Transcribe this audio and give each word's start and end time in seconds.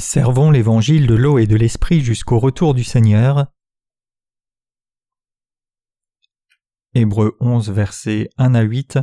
Servons 0.00 0.50
l'évangile 0.50 1.06
de 1.06 1.14
l'eau 1.14 1.38
et 1.38 1.46
de 1.46 1.56
l'esprit 1.56 2.00
jusqu'au 2.00 2.38
retour 2.38 2.72
du 2.72 2.84
Seigneur. 2.84 3.48
Hébreux 6.94 7.36
11 7.38 7.70
versets 7.70 8.30
1 8.38 8.54
à 8.54 8.62
8 8.62 8.98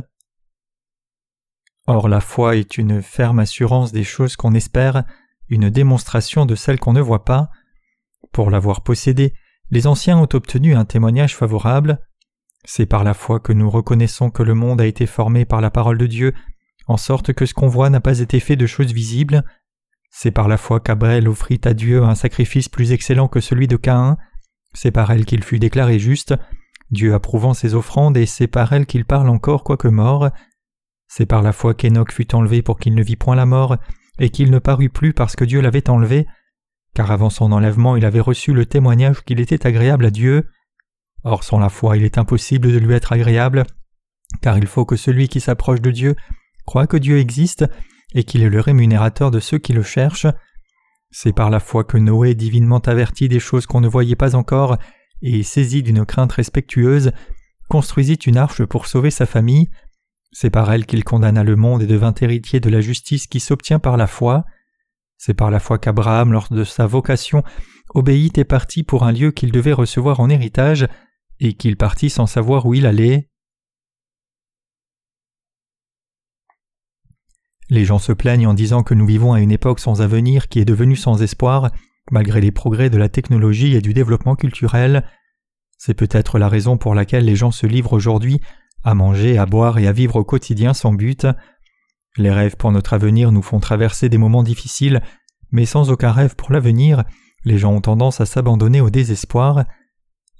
Or 1.86 2.08
la 2.08 2.20
foi 2.20 2.56
est 2.56 2.78
une 2.78 3.00
ferme 3.00 3.38
assurance 3.38 3.92
des 3.92 4.02
choses 4.02 4.34
qu'on 4.34 4.54
espère, 4.54 5.04
une 5.48 5.70
démonstration 5.70 6.46
de 6.46 6.56
celles 6.56 6.80
qu'on 6.80 6.94
ne 6.94 7.00
voit 7.00 7.24
pas. 7.24 7.48
Pour 8.32 8.50
l'avoir 8.50 8.82
possédée, 8.82 9.34
les 9.70 9.86
anciens 9.86 10.18
ont 10.18 10.28
obtenu 10.32 10.74
un 10.74 10.84
témoignage 10.84 11.36
favorable. 11.36 12.00
C'est 12.64 12.86
par 12.86 13.04
la 13.04 13.14
foi 13.14 13.38
que 13.38 13.52
nous 13.52 13.70
reconnaissons 13.70 14.30
que 14.30 14.42
le 14.42 14.54
monde 14.54 14.80
a 14.80 14.86
été 14.86 15.06
formé 15.06 15.44
par 15.44 15.60
la 15.60 15.70
parole 15.70 15.96
de 15.96 16.06
Dieu, 16.06 16.34
en 16.88 16.96
sorte 16.96 17.32
que 17.32 17.46
ce 17.46 17.54
qu'on 17.54 17.68
voit 17.68 17.88
n'a 17.88 18.00
pas 18.00 18.18
été 18.18 18.40
fait 18.40 18.56
de 18.56 18.66
choses 18.66 18.92
visibles. 18.92 19.44
C'est 20.20 20.32
par 20.32 20.48
la 20.48 20.56
foi 20.56 20.80
qu'Abrel 20.80 21.28
offrit 21.28 21.60
à 21.62 21.74
Dieu 21.74 22.02
un 22.02 22.16
sacrifice 22.16 22.68
plus 22.68 22.90
excellent 22.90 23.28
que 23.28 23.38
celui 23.38 23.68
de 23.68 23.76
Caïn. 23.76 24.16
C'est 24.74 24.90
par 24.90 25.12
elle 25.12 25.24
qu'il 25.24 25.44
fut 25.44 25.60
déclaré 25.60 26.00
juste, 26.00 26.34
Dieu 26.90 27.14
approuvant 27.14 27.54
ses 27.54 27.76
offrandes, 27.76 28.16
et 28.16 28.26
c'est 28.26 28.48
par 28.48 28.72
elle 28.72 28.84
qu'il 28.84 29.04
parle 29.04 29.28
encore 29.28 29.62
quoique 29.62 29.86
mort. 29.86 30.30
C'est 31.06 31.24
par 31.24 31.40
la 31.40 31.52
foi 31.52 31.72
qu'Enoch 31.72 32.10
fut 32.10 32.34
enlevé 32.34 32.62
pour 32.62 32.80
qu'il 32.80 32.96
ne 32.96 33.02
vit 33.04 33.14
point 33.14 33.36
la 33.36 33.46
mort, 33.46 33.76
et 34.18 34.30
qu'il 34.30 34.50
ne 34.50 34.58
parut 34.58 34.88
plus 34.88 35.12
parce 35.12 35.36
que 35.36 35.44
Dieu 35.44 35.60
l'avait 35.60 35.88
enlevé, 35.88 36.26
car 36.94 37.12
avant 37.12 37.30
son 37.30 37.52
enlèvement 37.52 37.94
il 37.94 38.04
avait 38.04 38.18
reçu 38.18 38.52
le 38.52 38.66
témoignage 38.66 39.22
qu'il 39.22 39.38
était 39.38 39.68
agréable 39.68 40.04
à 40.04 40.10
Dieu. 40.10 40.48
Or 41.22 41.44
sans 41.44 41.60
la 41.60 41.68
foi 41.68 41.96
il 41.96 42.02
est 42.02 42.18
impossible 42.18 42.72
de 42.72 42.78
lui 42.78 42.94
être 42.94 43.12
agréable, 43.12 43.62
car 44.42 44.58
il 44.58 44.66
faut 44.66 44.84
que 44.84 44.96
celui 44.96 45.28
qui 45.28 45.38
s'approche 45.38 45.80
de 45.80 45.92
Dieu 45.92 46.16
croit 46.66 46.88
que 46.88 46.96
Dieu 46.96 47.18
existe, 47.18 47.66
et 48.14 48.24
qu'il 48.24 48.42
est 48.42 48.50
le 48.50 48.60
rémunérateur 48.60 49.30
de 49.30 49.40
ceux 49.40 49.58
qui 49.58 49.72
le 49.72 49.82
cherchent. 49.82 50.26
C'est 51.10 51.32
par 51.32 51.50
la 51.50 51.60
foi 51.60 51.84
que 51.84 51.96
Noé, 51.96 52.34
divinement 52.34 52.78
averti 52.78 53.28
des 53.28 53.40
choses 53.40 53.66
qu'on 53.66 53.80
ne 53.80 53.88
voyait 53.88 54.16
pas 54.16 54.34
encore, 54.34 54.76
et 55.22 55.42
saisi 55.42 55.82
d'une 55.82 56.04
crainte 56.04 56.32
respectueuse, 56.32 57.12
construisit 57.68 58.14
une 58.14 58.36
arche 58.36 58.64
pour 58.64 58.86
sauver 58.86 59.10
sa 59.10 59.26
famille. 59.26 59.68
C'est 60.32 60.50
par 60.50 60.70
elle 60.72 60.86
qu'il 60.86 61.04
condamna 61.04 61.42
le 61.42 61.56
monde 61.56 61.82
et 61.82 61.86
devint 61.86 62.14
héritier 62.20 62.60
de 62.60 62.70
la 62.70 62.80
justice 62.80 63.26
qui 63.26 63.40
s'obtient 63.40 63.78
par 63.78 63.96
la 63.96 64.06
foi. 64.06 64.44
C'est 65.16 65.34
par 65.34 65.50
la 65.50 65.60
foi 65.60 65.78
qu'Abraham, 65.78 66.32
lors 66.32 66.48
de 66.50 66.64
sa 66.64 66.86
vocation, 66.86 67.42
obéit 67.94 68.36
et 68.38 68.44
partit 68.44 68.82
pour 68.82 69.04
un 69.04 69.12
lieu 69.12 69.30
qu'il 69.30 69.50
devait 69.50 69.72
recevoir 69.72 70.20
en 70.20 70.28
héritage, 70.28 70.86
et 71.40 71.54
qu'il 71.54 71.76
partit 71.76 72.10
sans 72.10 72.26
savoir 72.26 72.66
où 72.66 72.74
il 72.74 72.86
allait. 72.86 73.28
Les 77.70 77.84
gens 77.84 77.98
se 77.98 78.12
plaignent 78.12 78.46
en 78.46 78.54
disant 78.54 78.82
que 78.82 78.94
nous 78.94 79.06
vivons 79.06 79.32
à 79.32 79.40
une 79.40 79.52
époque 79.52 79.80
sans 79.80 80.00
avenir 80.00 80.48
qui 80.48 80.58
est 80.58 80.64
devenue 80.64 80.96
sans 80.96 81.22
espoir, 81.22 81.70
malgré 82.10 82.40
les 82.40 82.50
progrès 82.50 82.90
de 82.90 82.96
la 82.96 83.08
technologie 83.08 83.74
et 83.74 83.80
du 83.80 83.92
développement 83.92 84.36
culturel. 84.36 85.04
C'est 85.76 85.94
peut-être 85.94 86.38
la 86.38 86.48
raison 86.48 86.76
pour 86.76 86.94
laquelle 86.94 87.24
les 87.24 87.36
gens 87.36 87.50
se 87.50 87.66
livrent 87.66 87.92
aujourd'hui 87.92 88.40
à 88.84 88.94
manger, 88.94 89.38
à 89.38 89.46
boire 89.46 89.78
et 89.78 89.86
à 89.86 89.92
vivre 89.92 90.16
au 90.16 90.24
quotidien 90.24 90.72
sans 90.72 90.92
but. 90.92 91.26
Les 92.16 92.30
rêves 92.30 92.56
pour 92.56 92.72
notre 92.72 92.94
avenir 92.94 93.32
nous 93.32 93.42
font 93.42 93.60
traverser 93.60 94.08
des 94.08 94.18
moments 94.18 94.42
difficiles, 94.42 95.02
mais 95.50 95.66
sans 95.66 95.90
aucun 95.90 96.12
rêve 96.12 96.36
pour 96.36 96.52
l'avenir, 96.52 97.04
les 97.44 97.58
gens 97.58 97.72
ont 97.72 97.80
tendance 97.80 98.20
à 98.20 98.26
s'abandonner 98.26 98.80
au 98.80 98.90
désespoir. 98.90 99.64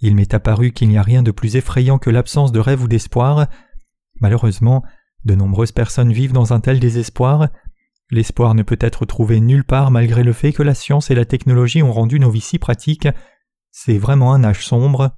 Il 0.01 0.15
m'est 0.15 0.34
apparu 0.34 0.73
qu'il 0.73 0.89
n'y 0.89 0.99
a 0.99 1.03
rien 1.03 1.23
de 1.23 1.31
plus 1.31 1.56
effrayant 1.56 1.99
que 1.99 2.10
l'absence 2.10 2.53
de 2.53 2.60
rêve 2.60 2.83
ou 2.83 2.89
d'espoir. 2.89 3.47
Malheureusement, 4.21 4.83
de 5.28 5.37
nombreuses 5.37 5.71
personnes 5.71 6.12
vivent 6.12 6.33
dans 6.33 6.53
un 6.53 6.59
tel 6.59 6.81
désespoir. 6.81 7.49
L'espoir 8.11 8.55
ne 8.55 8.65
peut 8.65 8.78
être 8.81 9.06
trouvé 9.06 9.39
nulle 9.39 9.65
part 9.65 9.93
malgré 9.93 10.25
le 10.25 10.33
fait 10.33 10.53
que 10.53 10.65
la 10.65 10.75
science 10.75 11.12
et 11.12 11.15
la 11.15 11.25
technologie 11.25 11.83
ont 11.83 11.93
rendu 11.93 12.19
nos 12.19 12.31
vies 12.31 12.41
si 12.41 12.59
pratiques. 12.59 13.06
C'est 13.71 13.99
vraiment 13.99 14.33
un 14.33 14.43
âge 14.43 14.66
sombre. 14.66 15.15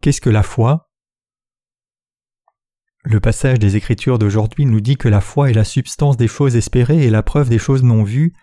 Qu'est-ce 0.00 0.22
que 0.22 0.30
la 0.30 0.42
foi? 0.42 0.88
Le 3.02 3.20
passage 3.20 3.58
des 3.58 3.76
Écritures 3.76 4.18
d'aujourd'hui 4.18 4.64
nous 4.64 4.80
dit 4.80 4.96
que 4.96 5.08
la 5.08 5.20
foi 5.20 5.50
est 5.50 5.54
la 5.54 5.64
substance 5.64 6.16
des 6.16 6.28
choses 6.28 6.56
espérées 6.56 7.04
et 7.04 7.10
la 7.10 7.22
preuve 7.22 7.48
des 7.48 7.58
choses 7.58 7.82
non 7.82 8.04
vues, 8.04 8.34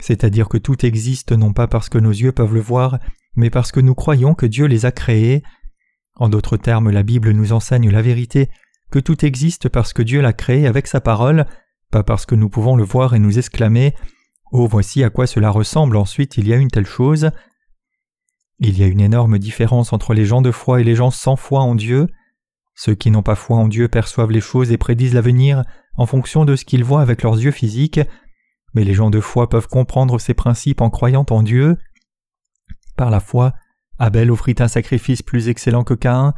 c'est-à-dire 0.00 0.48
que 0.48 0.58
tout 0.58 0.84
existe 0.84 1.32
non 1.32 1.52
pas 1.52 1.66
parce 1.66 1.88
que 1.88 1.98
nos 1.98 2.10
yeux 2.10 2.32
peuvent 2.32 2.54
le 2.54 2.60
voir, 2.60 2.98
mais 3.34 3.50
parce 3.50 3.72
que 3.72 3.80
nous 3.80 3.94
croyons 3.94 4.34
que 4.34 4.46
Dieu 4.46 4.66
les 4.66 4.86
a 4.86 4.92
créés. 4.92 5.42
En 6.22 6.28
d'autres 6.28 6.56
termes, 6.56 6.90
la 6.90 7.02
Bible 7.02 7.32
nous 7.32 7.52
enseigne 7.52 7.90
la 7.90 8.00
vérité 8.00 8.48
que 8.92 9.00
tout 9.00 9.24
existe 9.24 9.68
parce 9.68 9.92
que 9.92 10.02
Dieu 10.02 10.20
l'a 10.20 10.32
créé 10.32 10.68
avec 10.68 10.86
sa 10.86 11.00
parole, 11.00 11.46
pas 11.90 12.04
parce 12.04 12.26
que 12.26 12.36
nous 12.36 12.48
pouvons 12.48 12.76
le 12.76 12.84
voir 12.84 13.16
et 13.16 13.18
nous 13.18 13.40
exclamer 13.40 13.92
Oh 14.52 14.68
voici 14.68 15.02
à 15.02 15.10
quoi 15.10 15.26
cela 15.26 15.50
ressemble 15.50 15.96
ensuite 15.96 16.36
il 16.36 16.46
y 16.46 16.52
a 16.52 16.58
une 16.58 16.70
telle 16.70 16.86
chose. 16.86 17.32
Il 18.60 18.78
y 18.78 18.84
a 18.84 18.86
une 18.86 19.00
énorme 19.00 19.40
différence 19.40 19.92
entre 19.92 20.14
les 20.14 20.24
gens 20.24 20.42
de 20.42 20.52
foi 20.52 20.80
et 20.80 20.84
les 20.84 20.94
gens 20.94 21.10
sans 21.10 21.34
foi 21.34 21.58
en 21.58 21.74
Dieu. 21.74 22.06
Ceux 22.76 22.94
qui 22.94 23.10
n'ont 23.10 23.24
pas 23.24 23.34
foi 23.34 23.56
en 23.56 23.66
Dieu 23.66 23.88
perçoivent 23.88 24.30
les 24.30 24.40
choses 24.40 24.70
et 24.70 24.78
prédisent 24.78 25.14
l'avenir 25.14 25.64
en 25.96 26.06
fonction 26.06 26.44
de 26.44 26.54
ce 26.54 26.64
qu'ils 26.64 26.84
voient 26.84 27.02
avec 27.02 27.24
leurs 27.24 27.40
yeux 27.40 27.50
physiques, 27.50 27.98
mais 28.74 28.84
les 28.84 28.94
gens 28.94 29.10
de 29.10 29.18
foi 29.18 29.48
peuvent 29.48 29.66
comprendre 29.66 30.20
ces 30.20 30.34
principes 30.34 30.82
en 30.82 30.88
croyant 30.88 31.26
en 31.30 31.42
Dieu. 31.42 31.78
Par 32.96 33.10
la 33.10 33.18
foi, 33.18 33.54
Abel 34.02 34.32
offrit 34.32 34.56
un 34.58 34.66
sacrifice 34.66 35.22
plus 35.22 35.48
excellent 35.48 35.84
que 35.84 35.94
Caïn, 35.94 36.34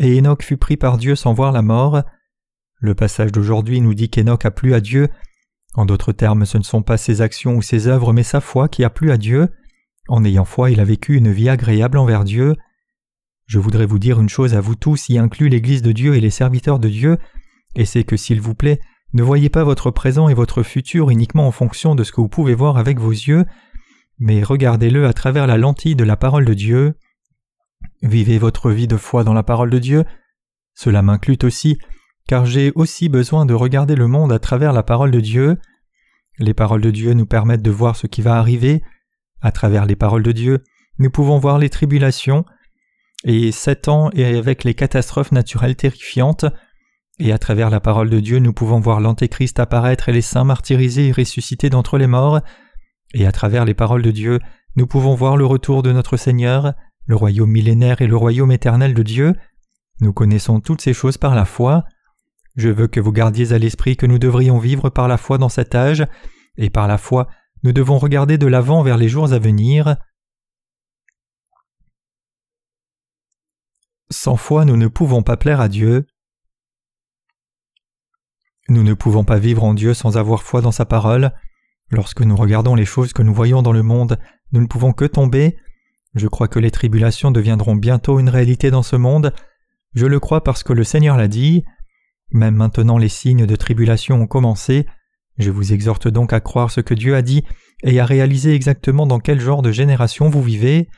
et 0.00 0.18
Enoch 0.18 0.42
fut 0.42 0.56
pris 0.56 0.76
par 0.76 0.96
Dieu 0.96 1.14
sans 1.14 1.32
voir 1.32 1.52
la 1.52 1.62
mort. 1.62 2.02
Le 2.80 2.96
passage 2.96 3.30
d'aujourd'hui 3.30 3.80
nous 3.80 3.94
dit 3.94 4.10
qu'Enoch 4.10 4.44
a 4.44 4.50
plu 4.50 4.74
à 4.74 4.80
Dieu. 4.80 5.08
En 5.74 5.86
d'autres 5.86 6.10
termes, 6.10 6.44
ce 6.44 6.58
ne 6.58 6.64
sont 6.64 6.82
pas 6.82 6.96
ses 6.96 7.20
actions 7.20 7.54
ou 7.54 7.62
ses 7.62 7.86
œuvres, 7.86 8.12
mais 8.12 8.24
sa 8.24 8.40
foi 8.40 8.66
qui 8.66 8.82
a 8.82 8.90
plu 8.90 9.12
à 9.12 9.16
Dieu. 9.16 9.48
En 10.08 10.24
ayant 10.24 10.44
foi, 10.44 10.72
il 10.72 10.80
a 10.80 10.84
vécu 10.84 11.14
une 11.14 11.30
vie 11.30 11.48
agréable 11.48 11.98
envers 11.98 12.24
Dieu. 12.24 12.56
Je 13.46 13.60
voudrais 13.60 13.86
vous 13.86 14.00
dire 14.00 14.20
une 14.20 14.28
chose 14.28 14.56
à 14.56 14.60
vous 14.60 14.74
tous, 14.74 15.08
y 15.08 15.16
inclut 15.16 15.48
l'Église 15.48 15.82
de 15.82 15.92
Dieu 15.92 16.16
et 16.16 16.20
les 16.20 16.30
serviteurs 16.30 16.80
de 16.80 16.88
Dieu, 16.88 17.18
et 17.76 17.84
c'est 17.84 18.02
que 18.02 18.16
s'il 18.16 18.40
vous 18.40 18.56
plaît, 18.56 18.80
ne 19.12 19.22
voyez 19.22 19.50
pas 19.50 19.62
votre 19.62 19.92
présent 19.92 20.28
et 20.28 20.34
votre 20.34 20.64
futur 20.64 21.10
uniquement 21.10 21.46
en 21.46 21.52
fonction 21.52 21.94
de 21.94 22.02
ce 22.02 22.10
que 22.10 22.20
vous 22.20 22.28
pouvez 22.28 22.56
voir 22.56 22.76
avec 22.76 22.98
vos 22.98 23.12
yeux, 23.12 23.44
mais 24.18 24.42
regardez-le 24.42 25.06
à 25.06 25.12
travers 25.12 25.46
la 25.46 25.58
lentille 25.58 25.94
de 25.94 26.02
la 26.02 26.16
parole 26.16 26.44
de 26.44 26.54
Dieu. 26.54 26.94
Vivez 28.02 28.38
votre 28.38 28.70
vie 28.70 28.86
de 28.86 28.96
foi 28.96 29.24
dans 29.24 29.34
la 29.34 29.42
parole 29.42 29.70
de 29.70 29.78
Dieu. 29.78 30.04
Cela 30.74 31.02
m'inclut 31.02 31.38
aussi, 31.42 31.78
car 32.26 32.46
j'ai 32.46 32.72
aussi 32.74 33.08
besoin 33.08 33.46
de 33.46 33.54
regarder 33.54 33.94
le 33.94 34.08
monde 34.08 34.32
à 34.32 34.38
travers 34.38 34.72
la 34.72 34.82
parole 34.82 35.10
de 35.10 35.20
Dieu. 35.20 35.58
Les 36.38 36.54
paroles 36.54 36.80
de 36.80 36.90
Dieu 36.90 37.14
nous 37.14 37.26
permettent 37.26 37.62
de 37.62 37.70
voir 37.70 37.96
ce 37.96 38.06
qui 38.06 38.22
va 38.22 38.36
arriver. 38.36 38.82
À 39.40 39.52
travers 39.52 39.86
les 39.86 39.96
paroles 39.96 40.22
de 40.22 40.32
Dieu, 40.32 40.64
nous 40.98 41.10
pouvons 41.10 41.38
voir 41.38 41.58
les 41.58 41.70
tribulations, 41.70 42.44
et 43.24 43.52
sept 43.52 43.88
ans 43.88 44.10
et 44.12 44.24
avec 44.24 44.64
les 44.64 44.74
catastrophes 44.74 45.32
naturelles 45.32 45.76
terrifiantes, 45.76 46.46
et 47.18 47.32
à 47.32 47.38
travers 47.38 47.70
la 47.70 47.80
parole 47.80 48.10
de 48.10 48.20
Dieu, 48.20 48.38
nous 48.38 48.52
pouvons 48.52 48.80
voir 48.80 49.00
l'Antéchrist 49.00 49.60
apparaître 49.60 50.08
et 50.08 50.12
les 50.12 50.22
saints 50.22 50.44
martyrisés 50.44 51.08
et 51.08 51.12
ressuscités 51.12 51.70
d'entre 51.70 51.98
les 51.98 52.06
morts, 52.06 52.40
et 53.12 53.26
à 53.26 53.32
travers 53.32 53.64
les 53.64 53.74
paroles 53.74 54.02
de 54.02 54.10
Dieu, 54.10 54.40
nous 54.76 54.86
pouvons 54.86 55.14
voir 55.14 55.36
le 55.36 55.46
retour 55.46 55.82
de 55.82 55.92
notre 55.92 56.16
Seigneur, 56.16 56.74
le 57.06 57.16
royaume 57.16 57.50
millénaire 57.50 58.00
et 58.00 58.06
le 58.06 58.16
royaume 58.16 58.52
éternel 58.52 58.94
de 58.94 59.02
Dieu. 59.02 59.34
Nous 60.00 60.12
connaissons 60.12 60.60
toutes 60.60 60.80
ces 60.80 60.94
choses 60.94 61.18
par 61.18 61.34
la 61.34 61.44
foi. 61.44 61.84
Je 62.56 62.68
veux 62.68 62.86
que 62.86 63.00
vous 63.00 63.12
gardiez 63.12 63.52
à 63.52 63.58
l'esprit 63.58 63.96
que 63.96 64.06
nous 64.06 64.18
devrions 64.18 64.58
vivre 64.58 64.90
par 64.90 65.08
la 65.08 65.16
foi 65.16 65.38
dans 65.38 65.48
cet 65.48 65.74
âge, 65.74 66.04
et 66.56 66.70
par 66.70 66.86
la 66.86 66.98
foi, 66.98 67.28
nous 67.62 67.72
devons 67.72 67.98
regarder 67.98 68.38
de 68.38 68.46
l'avant 68.46 68.82
vers 68.82 68.96
les 68.96 69.08
jours 69.08 69.32
à 69.32 69.38
venir. 69.38 69.96
Sans 74.10 74.36
foi, 74.36 74.64
nous 74.64 74.76
ne 74.76 74.86
pouvons 74.86 75.22
pas 75.22 75.36
plaire 75.36 75.60
à 75.60 75.68
Dieu. 75.68 76.06
Nous 78.68 78.82
ne 78.82 78.94
pouvons 78.94 79.24
pas 79.24 79.38
vivre 79.38 79.64
en 79.64 79.74
Dieu 79.74 79.94
sans 79.94 80.16
avoir 80.16 80.42
foi 80.42 80.60
dans 80.60 80.72
sa 80.72 80.84
parole. 80.84 81.32
Lorsque 81.90 82.20
nous 82.20 82.36
regardons 82.36 82.74
les 82.74 82.84
choses 82.84 83.12
que 83.12 83.22
nous 83.22 83.34
voyons 83.34 83.62
dans 83.62 83.72
le 83.72 83.82
monde, 83.82 84.18
nous 84.52 84.60
ne 84.60 84.66
pouvons 84.66 84.92
que 84.92 85.04
tomber. 85.04 85.58
Je 86.14 86.28
crois 86.28 86.48
que 86.48 86.58
les 86.58 86.70
tribulations 86.70 87.30
deviendront 87.30 87.74
bientôt 87.74 88.20
une 88.20 88.28
réalité 88.28 88.70
dans 88.70 88.82
ce 88.82 88.96
monde. 88.96 89.32
Je 89.94 90.06
le 90.06 90.20
crois 90.20 90.44
parce 90.44 90.62
que 90.62 90.72
le 90.72 90.84
Seigneur 90.84 91.16
l'a 91.16 91.28
dit. 91.28 91.64
Même 92.30 92.54
maintenant 92.54 92.98
les 92.98 93.08
signes 93.08 93.46
de 93.46 93.56
tribulation 93.56 94.16
ont 94.16 94.26
commencé. 94.26 94.86
Je 95.38 95.50
vous 95.50 95.72
exhorte 95.72 96.08
donc 96.08 96.32
à 96.32 96.40
croire 96.40 96.70
ce 96.70 96.80
que 96.80 96.94
Dieu 96.94 97.16
a 97.16 97.22
dit 97.22 97.44
et 97.82 97.98
à 97.98 98.04
réaliser 98.04 98.54
exactement 98.54 99.06
dans 99.06 99.18
quel 99.18 99.40
genre 99.40 99.62
de 99.62 99.72
génération 99.72 100.28
vous 100.28 100.42
vivez. 100.42 100.88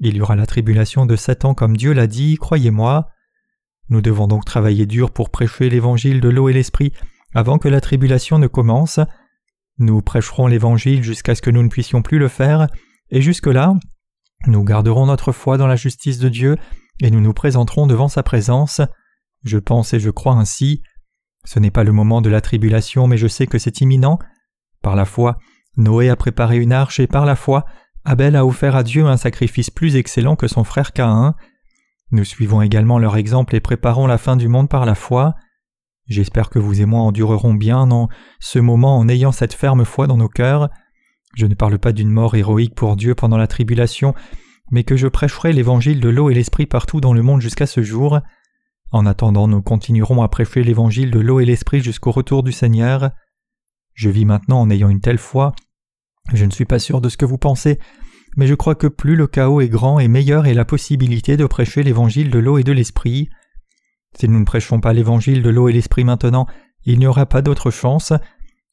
Il 0.00 0.16
y 0.16 0.20
aura 0.20 0.36
la 0.36 0.46
tribulation 0.46 1.06
de 1.06 1.16
Satan 1.16 1.54
comme 1.54 1.76
Dieu 1.76 1.92
l'a 1.92 2.06
dit, 2.06 2.36
croyez-moi. 2.36 3.08
Nous 3.88 4.00
devons 4.00 4.26
donc 4.26 4.44
travailler 4.44 4.86
dur 4.86 5.10
pour 5.10 5.30
prêcher 5.30 5.68
l'évangile 5.68 6.20
de 6.20 6.28
l'eau 6.28 6.48
et 6.48 6.52
l'esprit 6.52 6.92
avant 7.34 7.58
que 7.58 7.68
la 7.68 7.80
tribulation 7.80 8.38
ne 8.38 8.46
commence. 8.46 9.00
Nous 9.78 10.00
prêcherons 10.02 10.46
l'évangile 10.46 11.02
jusqu'à 11.02 11.34
ce 11.34 11.42
que 11.42 11.50
nous 11.50 11.62
ne 11.62 11.68
puissions 11.68 12.00
plus 12.00 12.18
le 12.18 12.28
faire, 12.28 12.68
et 13.10 13.20
jusque-là, 13.20 13.74
nous 14.46 14.64
garderons 14.64 15.06
notre 15.06 15.32
foi 15.32 15.56
dans 15.56 15.66
la 15.66 15.76
justice 15.76 16.18
de 16.18 16.28
Dieu 16.28 16.56
et 17.00 17.10
nous 17.10 17.20
nous 17.20 17.32
présenterons 17.32 17.86
devant 17.86 18.08
sa 18.08 18.22
présence. 18.22 18.80
Je 19.42 19.58
pense 19.58 19.92
et 19.94 20.00
je 20.00 20.10
crois 20.10 20.34
ainsi. 20.34 20.82
Ce 21.44 21.58
n'est 21.58 21.70
pas 21.70 21.84
le 21.84 21.92
moment 21.92 22.22
de 22.22 22.30
la 22.30 22.40
tribulation, 22.40 23.06
mais 23.06 23.18
je 23.18 23.26
sais 23.26 23.46
que 23.46 23.58
c'est 23.58 23.80
imminent. 23.80 24.18
Par 24.82 24.96
la 24.96 25.04
foi, 25.04 25.38
Noé 25.76 26.08
a 26.08 26.16
préparé 26.16 26.58
une 26.58 26.72
arche 26.72 27.00
et 27.00 27.06
par 27.06 27.26
la 27.26 27.36
foi, 27.36 27.64
Abel 28.04 28.36
a 28.36 28.44
offert 28.44 28.76
à 28.76 28.82
Dieu 28.82 29.06
un 29.06 29.16
sacrifice 29.16 29.70
plus 29.70 29.96
excellent 29.96 30.36
que 30.36 30.46
son 30.46 30.64
frère 30.64 30.92
Caïn. 30.92 31.34
Nous 32.10 32.24
suivons 32.24 32.62
également 32.62 32.98
leur 32.98 33.16
exemple 33.16 33.56
et 33.56 33.60
préparons 33.60 34.06
la 34.06 34.18
fin 34.18 34.36
du 34.36 34.48
monde 34.48 34.68
par 34.68 34.84
la 34.84 34.94
foi. 34.94 35.34
J'espère 36.06 36.50
que 36.50 36.58
vous 36.58 36.82
et 36.82 36.84
moi 36.84 37.00
endurerons 37.00 37.54
bien 37.54 37.90
en 37.90 38.08
ce 38.40 38.58
moment 38.58 38.98
en 38.98 39.08
ayant 39.08 39.32
cette 39.32 39.54
ferme 39.54 39.86
foi 39.86 40.06
dans 40.06 40.18
nos 40.18 40.28
cœurs. 40.28 40.68
Je 41.36 41.46
ne 41.46 41.54
parle 41.54 41.78
pas 41.78 41.92
d'une 41.92 42.10
mort 42.10 42.34
héroïque 42.34 42.74
pour 42.74 42.96
Dieu 42.96 43.14
pendant 43.14 43.36
la 43.36 43.46
tribulation, 43.46 44.14
mais 44.70 44.84
que 44.84 44.96
je 44.96 45.08
prêcherai 45.08 45.52
l'évangile 45.52 46.00
de 46.00 46.08
l'eau 46.08 46.30
et 46.30 46.34
l'esprit 46.34 46.66
partout 46.66 47.00
dans 47.00 47.12
le 47.12 47.22
monde 47.22 47.40
jusqu'à 47.40 47.66
ce 47.66 47.82
jour. 47.82 48.20
En 48.92 49.06
attendant, 49.06 49.48
nous 49.48 49.62
continuerons 49.62 50.22
à 50.22 50.28
prêcher 50.28 50.62
l'évangile 50.62 51.10
de 51.10 51.18
l'eau 51.18 51.40
et 51.40 51.44
l'esprit 51.44 51.80
jusqu'au 51.80 52.12
retour 52.12 52.42
du 52.42 52.52
Seigneur. 52.52 53.10
Je 53.94 54.10
vis 54.10 54.24
maintenant 54.24 54.60
en 54.60 54.70
ayant 54.70 54.88
une 54.88 55.00
telle 55.00 55.18
foi. 55.18 55.52
Je 56.32 56.44
ne 56.44 56.50
suis 56.50 56.64
pas 56.64 56.78
sûr 56.78 57.00
de 57.00 57.08
ce 57.08 57.16
que 57.16 57.24
vous 57.24 57.38
pensez, 57.38 57.78
mais 58.36 58.46
je 58.46 58.54
crois 58.54 58.74
que 58.74 58.86
plus 58.86 59.16
le 59.16 59.26
chaos 59.26 59.60
est 59.60 59.68
grand 59.68 59.98
et 59.98 60.08
meilleure 60.08 60.46
est 60.46 60.54
la 60.54 60.64
possibilité 60.64 61.36
de 61.36 61.46
prêcher 61.46 61.82
l'évangile 61.82 62.30
de 62.30 62.38
l'eau 62.38 62.58
et 62.58 62.64
de 62.64 62.72
l'esprit. 62.72 63.28
Si 64.18 64.28
nous 64.28 64.38
ne 64.38 64.44
prêchons 64.44 64.80
pas 64.80 64.92
l'évangile 64.92 65.42
de 65.42 65.50
l'eau 65.50 65.68
et 65.68 65.72
l'esprit 65.72 66.04
maintenant, 66.04 66.46
il 66.84 66.98
n'y 66.98 67.06
aura 67.06 67.26
pas 67.26 67.42
d'autre 67.42 67.70
chance. 67.70 68.12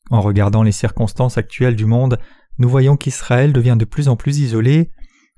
En 0.09 0.21
regardant 0.21 0.63
les 0.63 0.71
circonstances 0.71 1.37
actuelles 1.37 1.75
du 1.75 1.85
monde, 1.85 2.19
nous 2.57 2.69
voyons 2.69 2.97
qu'Israël 2.97 3.53
devient 3.53 3.77
de 3.77 3.85
plus 3.85 4.07
en 4.07 4.15
plus 4.15 4.39
isolé. 4.39 4.91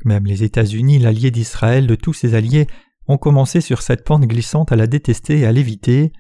Même 0.06 0.26
les 0.26 0.44
États-Unis, 0.44 1.00
l'allié 1.00 1.32
d'Israël 1.32 1.88
de 1.88 1.96
tous 1.96 2.14
ses 2.14 2.36
alliés, 2.36 2.68
ont 3.08 3.18
commencé 3.18 3.62
sur 3.62 3.82
cette 3.82 4.04
pente 4.04 4.26
glissante 4.26 4.72
à 4.72 4.76
la 4.76 4.88
détester 4.88 5.40
et 5.40 5.46
à 5.46 5.52
l'éviter. 5.52 6.12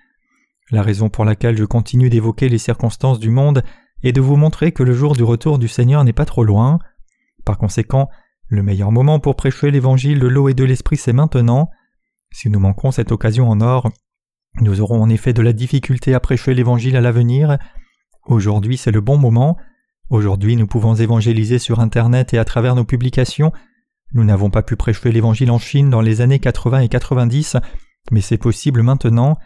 La 0.71 0.81
raison 0.81 1.09
pour 1.09 1.25
laquelle 1.25 1.57
je 1.57 1.65
continue 1.65 2.09
d'évoquer 2.09 2.49
les 2.49 2.57
circonstances 2.57 3.19
du 3.19 3.29
monde 3.29 3.63
est 4.03 4.11
de 4.11 4.21
vous 4.21 4.35
montrer 4.35 4.71
que 4.71 4.83
le 4.83 4.93
jour 4.93 5.13
du 5.13 5.23
retour 5.23 5.59
du 5.59 5.67
Seigneur 5.67 6.03
n'est 6.03 6.13
pas 6.13 6.25
trop 6.25 6.43
loin. 6.43 6.79
Par 7.45 7.57
conséquent, 7.57 8.09
le 8.47 8.63
meilleur 8.63 8.91
moment 8.91 9.19
pour 9.19 9.35
prêcher 9.35 9.71
l'évangile 9.71 10.19
de 10.19 10.27
l'eau 10.27 10.49
et 10.49 10.53
de 10.53 10.63
l'esprit 10.63 10.97
c'est 10.97 11.13
maintenant. 11.13 11.69
Si 12.31 12.49
nous 12.49 12.59
manquons 12.59 12.91
cette 12.91 13.11
occasion 13.11 13.49
en 13.49 13.61
or, 13.61 13.89
nous 14.61 14.81
aurons 14.81 15.01
en 15.01 15.09
effet 15.09 15.33
de 15.33 15.41
la 15.41 15.53
difficulté 15.53 16.13
à 16.13 16.19
prêcher 16.19 16.53
l'évangile 16.53 16.95
à 16.95 17.01
l'avenir. 17.01 17.57
Aujourd'hui 18.25 18.77
c'est 18.77 18.91
le 18.91 19.01
bon 19.01 19.17
moment. 19.17 19.57
Aujourd'hui 20.13 20.55
nous 20.57 20.67
pouvons 20.67 20.93
évangéliser 20.93 21.57
sur 21.57 21.79
Internet 21.79 22.35
et 22.35 22.37
à 22.37 22.45
travers 22.45 22.75
nos 22.75 22.83
publications. 22.85 23.51
Nous 24.13 24.23
n'avons 24.23 24.51
pas 24.51 24.61
pu 24.61 24.75
prêcher 24.75 25.11
l'évangile 25.11 25.49
en 25.49 25.57
Chine 25.57 25.89
dans 25.89 26.01
les 26.01 26.21
années 26.21 26.37
80 26.37 26.81
et 26.81 26.87
90, 26.87 27.57
mais 28.11 28.21
c'est 28.21 28.37
possible 28.37 28.83
maintenant. 28.83 29.37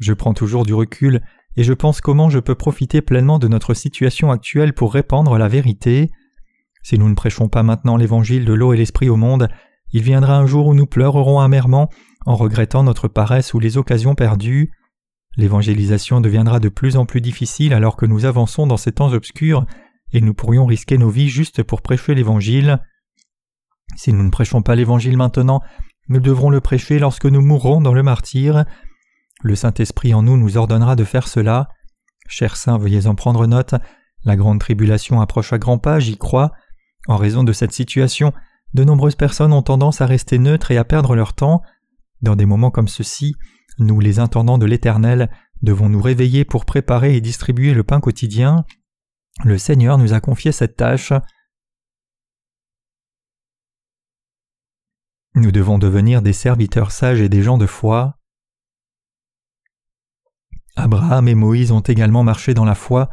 Je 0.00 0.12
prends 0.12 0.34
toujours 0.34 0.66
du 0.66 0.74
recul 0.74 1.22
et 1.56 1.64
je 1.64 1.72
pense 1.72 2.02
comment 2.02 2.28
je 2.28 2.40
peux 2.40 2.54
profiter 2.54 3.00
pleinement 3.00 3.38
de 3.38 3.48
notre 3.48 3.72
situation 3.72 4.30
actuelle 4.30 4.74
pour 4.74 4.92
répandre 4.92 5.38
la 5.38 5.48
vérité. 5.48 6.10
Si 6.82 6.98
nous 6.98 7.08
ne 7.08 7.14
prêchons 7.14 7.48
pas 7.48 7.62
maintenant 7.62 7.96
l'évangile 7.96 8.44
de 8.44 8.52
l'eau 8.52 8.74
et 8.74 8.76
l'esprit 8.76 9.08
au 9.08 9.16
monde, 9.16 9.48
il 9.94 10.02
viendra 10.02 10.36
un 10.36 10.44
jour 10.44 10.66
où 10.66 10.74
nous 10.74 10.86
pleurerons 10.86 11.40
amèrement 11.40 11.88
en 12.26 12.36
regrettant 12.36 12.82
notre 12.82 13.08
paresse 13.08 13.54
ou 13.54 13.60
les 13.60 13.78
occasions 13.78 14.14
perdues. 14.14 14.72
L'évangélisation 15.38 16.20
deviendra 16.20 16.60
de 16.60 16.68
plus 16.68 16.98
en 16.98 17.06
plus 17.06 17.22
difficile 17.22 17.72
alors 17.72 17.96
que 17.96 18.04
nous 18.04 18.26
avançons 18.26 18.66
dans 18.66 18.76
ces 18.76 18.92
temps 18.92 19.14
obscurs 19.14 19.64
et 20.12 20.20
nous 20.20 20.34
pourrions 20.34 20.66
risquer 20.66 20.98
nos 20.98 21.10
vies 21.10 21.28
juste 21.28 21.62
pour 21.62 21.82
prêcher 21.82 22.14
l'évangile. 22.14 22.78
Si 23.96 24.12
nous 24.12 24.22
ne 24.22 24.30
prêchons 24.30 24.62
pas 24.62 24.74
l'Évangile 24.74 25.16
maintenant, 25.16 25.60
nous 26.08 26.20
devrons 26.20 26.50
le 26.50 26.60
prêcher 26.60 26.98
lorsque 26.98 27.26
nous 27.26 27.40
mourrons 27.40 27.80
dans 27.80 27.94
le 27.94 28.02
martyr. 28.02 28.64
Le 29.42 29.54
Saint-Esprit 29.54 30.14
en 30.14 30.22
nous 30.22 30.36
nous 30.36 30.56
ordonnera 30.56 30.96
de 30.96 31.04
faire 31.04 31.28
cela. 31.28 31.68
Chers 32.28 32.56
saints, 32.56 32.78
veuillez 32.78 33.06
en 33.06 33.14
prendre 33.14 33.46
note. 33.46 33.74
La 34.24 34.36
grande 34.36 34.60
tribulation 34.60 35.20
approche 35.20 35.52
à 35.52 35.58
grands 35.58 35.78
pas, 35.78 35.98
j'y 35.98 36.16
crois. 36.16 36.52
En 37.08 37.16
raison 37.16 37.42
de 37.42 37.52
cette 37.52 37.72
situation, 37.72 38.32
de 38.74 38.84
nombreuses 38.84 39.16
personnes 39.16 39.52
ont 39.52 39.62
tendance 39.62 40.00
à 40.00 40.06
rester 40.06 40.38
neutres 40.38 40.70
et 40.70 40.78
à 40.78 40.84
perdre 40.84 41.14
leur 41.14 41.34
temps. 41.34 41.62
Dans 42.22 42.36
des 42.36 42.46
moments 42.46 42.70
comme 42.70 42.88
ceux-ci, 42.88 43.34
nous, 43.78 44.00
les 44.00 44.18
intendants 44.18 44.58
de 44.58 44.66
l'Éternel, 44.66 45.30
devons 45.62 45.88
nous 45.88 46.00
réveiller 46.00 46.44
pour 46.44 46.64
préparer 46.64 47.16
et 47.16 47.20
distribuer 47.20 47.74
le 47.74 47.82
pain 47.82 48.00
quotidien. 48.00 48.64
Le 49.44 49.58
Seigneur 49.58 49.98
nous 49.98 50.12
a 50.12 50.20
confié 50.20 50.52
cette 50.52 50.76
tâche. 50.76 51.12
Nous 55.34 55.50
devons 55.50 55.78
devenir 55.78 56.22
des 56.22 56.32
serviteurs 56.32 56.92
sages 56.92 57.20
et 57.20 57.28
des 57.28 57.42
gens 57.42 57.58
de 57.58 57.66
foi. 57.66 58.18
Abraham 60.76 61.26
et 61.26 61.34
Moïse 61.34 61.72
ont 61.72 61.80
également 61.80 62.22
marché 62.22 62.54
dans 62.54 62.64
la 62.64 62.76
foi, 62.76 63.08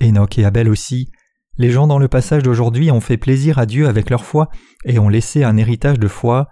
Enoch 0.00 0.38
et 0.38 0.44
Abel 0.44 0.70
aussi. 0.70 1.10
Les 1.58 1.70
gens 1.70 1.86
dans 1.86 1.98
le 1.98 2.08
passage 2.08 2.42
d'aujourd'hui 2.42 2.90
ont 2.90 3.00
fait 3.00 3.18
plaisir 3.18 3.58
à 3.58 3.66
Dieu 3.66 3.86
avec 3.86 4.08
leur 4.08 4.24
foi 4.24 4.48
et 4.84 4.98
ont 4.98 5.10
laissé 5.10 5.44
un 5.44 5.56
héritage 5.56 5.98
de 5.98 6.08
foi. 6.08 6.48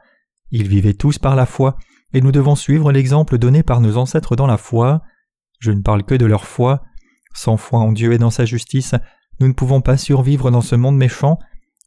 Ils 0.50 0.68
vivaient 0.68 0.94
tous 0.94 1.18
par 1.18 1.36
la 1.36 1.46
foi, 1.46 1.76
et 2.12 2.20
nous 2.20 2.32
devons 2.32 2.54
suivre 2.54 2.92
l'exemple 2.92 3.38
donné 3.38 3.62
par 3.62 3.80
nos 3.80 3.96
ancêtres 3.96 4.36
dans 4.36 4.46
la 4.46 4.58
foi. 4.58 5.02
Je 5.58 5.72
ne 5.72 5.80
parle 5.80 6.04
que 6.04 6.14
de 6.14 6.26
leur 6.26 6.44
foi. 6.44 6.82
Sans 7.34 7.56
foi 7.56 7.78
en 7.80 7.92
Dieu 7.92 8.12
et 8.12 8.18
dans 8.18 8.30
sa 8.30 8.44
justice, 8.44 8.94
nous 9.40 9.48
ne 9.48 9.52
pouvons 9.52 9.80
pas 9.80 9.96
survivre 9.96 10.50
dans 10.50 10.60
ce 10.60 10.74
monde 10.74 10.96
méchant, 10.96 11.38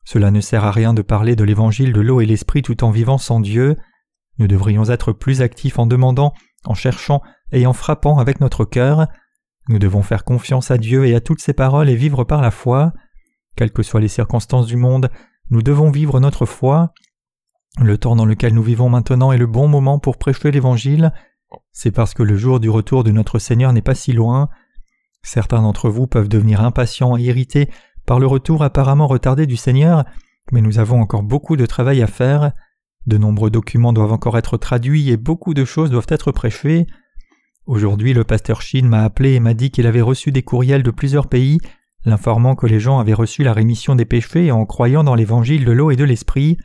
cela 0.06 0.30
ne 0.30 0.40
sert 0.40 0.64
à 0.64 0.72
rien 0.72 0.94
de 0.94 1.02
parler 1.02 1.36
de 1.36 1.44
l'évangile 1.44 1.92
de 1.92 2.00
l'eau 2.00 2.22
et 2.22 2.26
l'esprit 2.28 2.62
tout 2.62 2.84
en 2.84 2.92
vivant 2.92 3.18
sans 3.18 3.40
Dieu. 3.40 3.76
Nous 4.38 4.48
devrions 4.48 4.90
être 4.90 5.12
plus 5.12 5.42
actifs 5.42 5.80
en 5.80 5.88
demandant, 5.88 6.34
en 6.64 6.76
cherchant 6.76 7.22
et 7.52 7.66
en 7.66 7.74
frappant 7.74 8.20
avec 8.20 8.40
notre 8.40 8.66
cœur. 8.66 9.08
Nous 9.68 9.80
devons 9.80 10.04
faire 10.04 10.24
confiance 10.24 10.70
à 10.70 10.78
Dieu 10.78 11.06
et 11.06 11.16
à 11.16 11.22
toutes 11.22 11.42
ses 11.42 11.54
paroles 11.54 11.90
et 11.90 11.96
vivre 11.96 12.24
par 12.24 12.42
la 12.42 12.52
foi. 12.52 12.94
Quelles 13.56 13.72
que 13.72 13.82
soient 13.82 14.02
les 14.02 14.08
circonstances 14.08 14.68
du 14.68 14.78
monde, 14.78 15.10
nous 15.50 15.64
devons 15.64 15.90
vivre 15.90 16.20
notre 16.20 16.46
foi. 16.46 16.94
Le 17.82 17.98
temps 17.98 18.16
dans 18.16 18.26
lequel 18.26 18.54
nous 18.54 18.64
vivons 18.64 18.90
maintenant 18.90 19.32
est 19.32 19.38
le 19.38 19.48
bon 19.48 19.68
moment 19.68 19.98
pour 19.98 20.18
prêcher 20.18 20.52
l'Évangile. 20.52 21.14
C'est 21.72 21.92
parce 21.92 22.14
que 22.14 22.24
le 22.24 22.38
jour 22.38 22.60
du 22.60 22.70
retour 22.70 23.04
de 23.04 23.12
notre 23.12 23.40
Seigneur 23.40 23.74
n'est 23.74 23.82
pas 23.82 23.96
si 23.96 24.14
loin. 24.14 24.50
Certains 25.26 25.64
d'entre 25.64 25.90
vous 25.90 26.06
peuvent 26.06 26.30
devenir 26.30 26.62
impatients 26.62 27.18
et 27.18 27.24
irrités 27.24 27.68
par 28.06 28.20
le 28.20 28.28
retour 28.28 28.62
apparemment 28.62 29.08
retardé 29.08 29.48
du 29.48 29.58
Seigneur, 29.58 30.06
mais 30.52 30.62
nous 30.62 30.78
avons 30.78 31.02
encore 31.02 31.24
beaucoup 31.24 31.58
de 31.58 31.66
travail 31.66 32.04
à 32.04 32.08
faire. 32.08 32.52
De 33.08 33.18
nombreux 33.18 33.50
documents 33.50 33.92
doivent 33.92 34.12
encore 34.12 34.38
être 34.38 34.58
traduits 34.58 35.10
et 35.10 35.18
beaucoup 35.18 35.56
de 35.56 35.66
choses 35.66 35.90
doivent 35.90 36.06
être 36.10 36.32
prêchées. 36.32 36.86
Aujourd'hui, 37.66 38.14
le 38.14 38.24
pasteur 38.24 38.62
Shin 38.62 38.84
m'a 38.84 39.02
appelé 39.04 39.34
et 39.34 39.40
m'a 39.40 39.56
dit 39.56 39.72
qu'il 39.72 39.88
avait 39.88 40.00
reçu 40.00 40.32
des 40.32 40.44
courriels 40.44 40.84
de 40.84 40.92
plusieurs 40.92 41.28
pays, 41.28 41.58
l'informant 42.06 42.54
que 42.54 42.68
les 42.68 42.80
gens 42.80 43.00
avaient 43.00 43.16
reçu 43.16 43.42
la 43.42 43.54
rémission 43.54 43.96
des 43.96 44.06
péchés 44.06 44.52
en 44.52 44.68
croyant 44.68 45.04
dans 45.04 45.16
l'évangile 45.16 45.66
de 45.66 45.72
l'eau 45.72 45.90
et 45.90 45.96
de 45.96 46.04
l'esprit. 46.04 46.60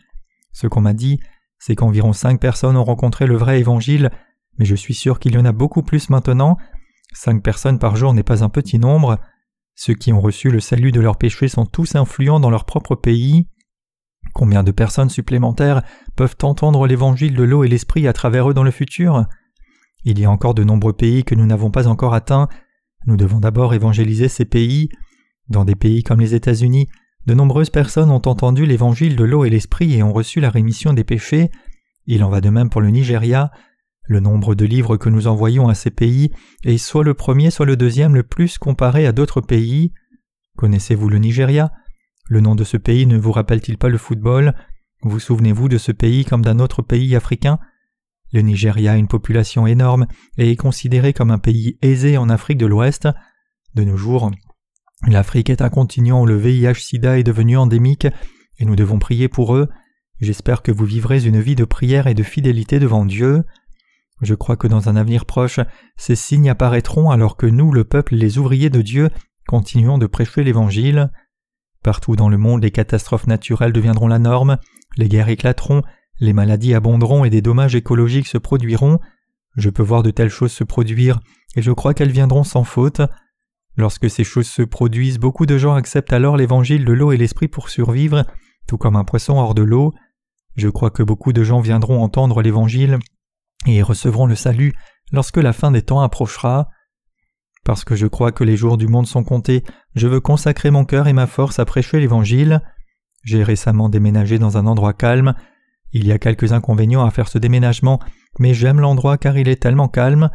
Ce 0.53 0.67
qu'on 0.67 0.83
m'a 0.83 0.93
dit, 0.93 1.19
c'est 1.59 1.77
qu'environ 1.77 2.13
cinq 2.13 2.39
personnes 2.39 2.77
ont 2.77 2.85
rencontré 2.85 3.27
le 3.27 3.37
vrai 3.37 3.59
évangile, 3.59 4.11
mais 4.59 4.67
je 4.67 4.75
suis 4.75 4.93
sûr 4.93 5.19
qu'il 5.19 5.33
y 5.33 5.39
en 5.39 5.47
a 5.47 5.53
beaucoup 5.53 5.83
plus 5.83 6.11
maintenant. 6.11 6.59
Cinq 7.13 7.43
personnes 7.43 7.79
par 7.79 7.97
jour 7.97 8.15
n'est 8.15 8.23
pas 8.23 8.45
un 8.45 8.49
petit 8.49 8.79
nombre. 8.79 9.19
Ceux 9.75 9.95
qui 9.95 10.13
ont 10.13 10.21
reçu 10.21 10.51
le 10.51 10.61
salut 10.61 10.93
de 10.93 11.01
leurs 11.01 11.19
péchés 11.19 11.49
sont 11.49 11.67
tous 11.67 11.95
influents 11.95 12.41
dans 12.41 12.51
leur 12.51 12.65
propre 12.65 12.95
pays. 12.95 13.49
Combien 14.35 14.63
de 14.63 14.71
personnes 14.71 15.11
supplémentaires 15.11 15.83
peuvent 16.17 16.37
entendre 16.43 16.87
l'évangile 16.87 17.35
de 17.35 17.43
l'eau 17.43 17.65
et 17.65 17.69
l'esprit 17.69 18.07
à 18.07 18.13
travers 18.13 18.51
eux 18.51 18.55
dans 18.55 18.63
le 18.63 18.71
futur? 18.71 19.25
Il 20.05 20.19
y 20.19 20.25
a 20.25 20.31
encore 20.31 20.55
de 20.55 20.65
nombreux 20.65 20.93
pays 20.93 21.25
que 21.25 21.35
nous 21.35 21.47
n'avons 21.47 21.71
pas 21.71 21.89
encore 21.89 22.15
atteints. 22.15 22.49
Nous 23.07 23.17
devons 23.17 23.41
d'abord 23.41 23.75
évangéliser 23.75 24.29
ces 24.29 24.45
pays. 24.45 24.89
Dans 25.49 25.65
des 25.65 25.75
pays 25.75 26.03
comme 26.03 26.21
les 26.21 26.35
États-Unis, 26.35 26.87
de 27.27 27.35
nombreuses 27.35 27.71
personnes 27.71 28.11
ont 28.11 28.23
entendu 28.27 28.67
l'évangile 28.67 29.17
de 29.17 29.25
l'eau 29.25 29.45
et 29.45 29.51
l'esprit 29.51 29.95
et 29.95 30.03
ont 30.03 30.13
reçu 30.13 30.41
la 30.41 30.51
rémission 30.51 30.93
des 30.93 31.05
péchés. 31.05 31.51
Il 32.07 32.25
en 32.25 32.31
va 32.31 32.41
de 32.41 32.51
même 32.51 32.71
pour 32.71 32.81
le 32.81 32.91
Nigeria. 32.91 33.51
Le 34.11 34.19
nombre 34.19 34.57
de 34.57 34.65
livres 34.65 34.97
que 34.97 35.09
nous 35.09 35.29
envoyons 35.29 35.69
à 35.69 35.75
ces 35.75 35.93
pays 35.93 36.33
est 36.65 36.79
soit 36.79 37.05
le 37.05 37.15
premier, 37.15 37.53
soit 37.53 37.65
le 37.65 37.77
deuxième 37.77 38.17
le 38.17 38.25
plus 38.25 38.59
comparé 38.59 39.07
à 39.07 39.13
d'autres 39.13 39.41
pays. 39.41 39.93
Connaissez-vous 40.57 41.09
le 41.09 41.19
Nigeria? 41.19 41.71
Le 42.27 42.41
nom 42.41 42.57
de 42.57 42.65
ce 42.65 42.77
pays 42.77 43.07
ne 43.07 43.17
vous 43.17 43.31
rappelle-t-il 43.31 43.79
pas 43.79 43.89
le 43.89 43.99
football? 43.99 44.57
Vous 45.03 45.21
souvenez-vous 45.21 45.69
de 45.69 45.79
ce 45.79 45.93
pays 45.93 46.25
comme 46.25 46.43
d'un 46.43 46.59
autre 46.59 46.83
pays 46.83 47.15
africain? 47.15 47.61
Le 48.33 48.41
Nigeria 48.41 48.95
a 48.95 48.97
une 48.97 49.07
population 49.07 49.69
énorme 49.69 50.09
et 50.39 50.51
est 50.51 50.57
considéré 50.57 51.13
comme 51.13 51.31
un 51.31 51.39
pays 51.39 51.79
aisé 51.81 52.17
en 52.17 52.31
Afrique 52.31 52.59
de 52.59 52.67
l'Ouest. 52.67 53.07
De 53.77 53.85
nos 53.85 53.97
jours, 53.97 54.33
l'Afrique 55.07 55.51
est 55.51 55.63
un 55.63 55.71
continent 55.71 56.23
où 56.23 56.27
le 56.27 56.37
VIH-Sida 56.37 57.21
est 57.21 57.23
devenu 57.23 57.57
endémique 57.57 58.09
et 58.59 58.65
nous 58.65 58.75
devons 58.75 58.99
prier 58.99 59.29
pour 59.29 59.55
eux. 59.55 59.69
J'espère 60.21 60.63
que 60.63 60.73
vous 60.73 60.85
vivrez 60.85 61.25
une 61.25 61.41
vie 61.41 61.55
de 61.55 61.65
prière 61.65 62.09
et 62.09 62.15
de 62.15 62.25
fidélité 62.25 62.81
devant 62.81 63.05
Dieu. 63.05 63.45
Je 64.21 64.35
crois 64.35 64.57
que 64.57 64.67
dans 64.67 64.89
un 64.89 64.97
avenir 64.97 65.25
proche, 65.25 65.61
ces 65.97 66.15
signes 66.15 66.51
apparaîtront 66.51 67.11
alors 67.11 67.37
que 67.37 67.47
nous, 67.47 67.73
le 67.73 67.85
peuple, 67.85 68.15
les 68.15 68.39
ouvriers 68.39 68.71
de 68.71 68.83
Dieu, 68.83 69.09
continuons 69.47 69.99
de 69.99 70.07
prêcher 70.07 70.45
l'Évangile. 70.45 71.11
Partout 71.83 72.17
dans 72.17 72.29
le 72.29 72.37
monde, 72.37 72.63
les 72.63 72.71
catastrophes 72.71 73.27
naturelles 73.27 73.73
deviendront 73.73 74.09
la 74.09 74.19
norme, 74.19 74.59
les 74.97 75.09
guerres 75.09 75.31
éclateront, 75.31 75.83
les 76.21 76.35
maladies 76.35 76.75
abonderont 76.75 77.25
et 77.25 77.31
des 77.31 77.41
dommages 77.41 77.75
écologiques 77.75 78.27
se 78.27 78.37
produiront. 78.37 78.99
Je 79.57 79.71
peux 79.71 79.83
voir 79.83 80.03
de 80.03 80.11
telles 80.11 80.29
choses 80.29 80.53
se 80.53 80.65
produire, 80.65 81.21
et 81.57 81.63
je 81.63 81.73
crois 81.73 81.95
qu'elles 81.95 82.13
viendront 82.13 82.45
sans 82.45 82.65
faute. 82.65 83.01
Lorsque 83.77 84.11
ces 84.11 84.25
choses 84.25 84.49
se 84.49 84.63
produisent, 84.63 85.19
beaucoup 85.19 85.47
de 85.47 85.57
gens 85.57 85.75
acceptent 85.75 86.13
alors 86.13 86.37
l'évangile 86.37 86.85
de 86.85 86.93
l'eau 86.93 87.13
et 87.13 87.17
l'esprit 87.17 87.49
pour 87.49 87.71
survivre, 87.71 88.27
tout 88.69 88.77
comme 88.77 88.97
un 88.97 89.05
poisson 89.05 89.39
hors 89.39 89.55
de 89.55 89.63
l'eau. 89.63 89.95
Je 90.57 90.69
crois 90.69 90.91
que 90.91 91.03
beaucoup 91.03 91.33
de 91.33 91.43
gens 91.43 91.61
viendront 91.61 92.03
entendre 92.03 92.43
l'évangile 92.43 92.99
et 93.67 93.83
recevront 93.83 94.27
le 94.27 94.35
salut 94.35 94.73
lorsque 95.13 95.37
la 95.37 95.53
fin 95.53 95.71
des 95.71 95.83
temps 95.83 96.01
approchera. 96.01 96.69
Parce 97.65 97.85
que 97.85 97.95
je 97.95 98.07
crois 98.07 98.33
que 98.33 98.45
les 98.45 98.57
jours 98.57 98.79
du 98.79 98.89
monde 98.89 99.07
sont 99.07 99.25
comptés, 99.25 99.65
je 99.95 100.09
veux 100.09 100.21
consacrer 100.21 100.71
mon 100.71 100.85
cœur 100.85 101.09
et 101.09 101.13
ma 101.13 101.27
force 101.27 101.59
à 101.59 101.65
prêcher 101.65 102.01
l'Évangile. 102.01 102.63
J'ai 103.23 103.43
récemment 103.43 103.89
déménagé 103.89 104.39
dans 104.39 104.57
un 104.57 104.67
endroit 104.67 104.95
calme. 104.95 105.35
Il 105.93 106.07
y 106.07 106.13
a 106.13 106.19
quelques 106.19 106.53
inconvénients 106.53 107.05
à 107.05 107.11
faire 107.11 107.29
ce 107.29 107.39
déménagement, 107.39 108.01
mais 108.39 108.55
j'aime 108.55 108.81
l'endroit 108.81 109.19
car 109.19 109.37
il 109.37 109.49
est 109.49 109.61
tellement 109.61 109.89
calme. 109.89 110.31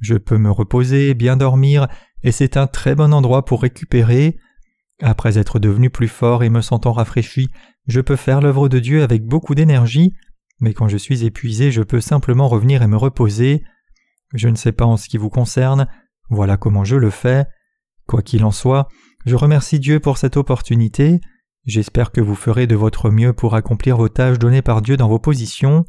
Je 0.00 0.14
peux 0.14 0.38
me 0.38 0.50
reposer, 0.50 1.14
bien 1.14 1.36
dormir, 1.36 1.86
et 2.22 2.32
c'est 2.32 2.56
un 2.56 2.66
très 2.66 2.94
bon 2.94 3.14
endroit 3.14 3.44
pour 3.44 3.62
récupérer. 3.62 4.38
Après 5.02 5.38
être 5.38 5.58
devenu 5.58 5.90
plus 5.90 6.08
fort 6.08 6.42
et 6.42 6.50
me 6.50 6.62
sentant 6.62 6.92
rafraîchi, 6.92 7.48
je 7.86 8.00
peux 8.00 8.16
faire 8.16 8.40
l'œuvre 8.40 8.68
de 8.68 8.78
Dieu 8.78 9.02
avec 9.02 9.24
beaucoup 9.24 9.54
d'énergie, 9.54 10.14
mais 10.60 10.74
quand 10.74 10.88
je 10.88 10.96
suis 10.96 11.24
épuisé, 11.24 11.70
je 11.70 11.82
peux 11.82 12.00
simplement 12.00 12.48
revenir 12.48 12.82
et 12.82 12.86
me 12.86 12.96
reposer. 12.96 13.62
Je 14.34 14.48
ne 14.48 14.56
sais 14.56 14.72
pas 14.72 14.86
en 14.86 14.96
ce 14.96 15.08
qui 15.08 15.18
vous 15.18 15.30
concerne, 15.30 15.88
voilà 16.30 16.56
comment 16.56 16.84
je 16.84 16.96
le 16.96 17.10
fais. 17.10 17.46
Quoi 18.06 18.22
qu'il 18.22 18.44
en 18.44 18.50
soit, 18.50 18.88
je 19.24 19.34
remercie 19.34 19.80
Dieu 19.80 20.00
pour 20.00 20.18
cette 20.18 20.36
opportunité. 20.36 21.20
J'espère 21.64 22.12
que 22.12 22.20
vous 22.20 22.36
ferez 22.36 22.66
de 22.66 22.76
votre 22.76 23.10
mieux 23.10 23.32
pour 23.32 23.54
accomplir 23.54 23.96
vos 23.96 24.08
tâches 24.08 24.38
données 24.38 24.62
par 24.62 24.82
Dieu 24.82 24.96
dans 24.96 25.08
vos 25.08 25.18
positions. 25.18 25.84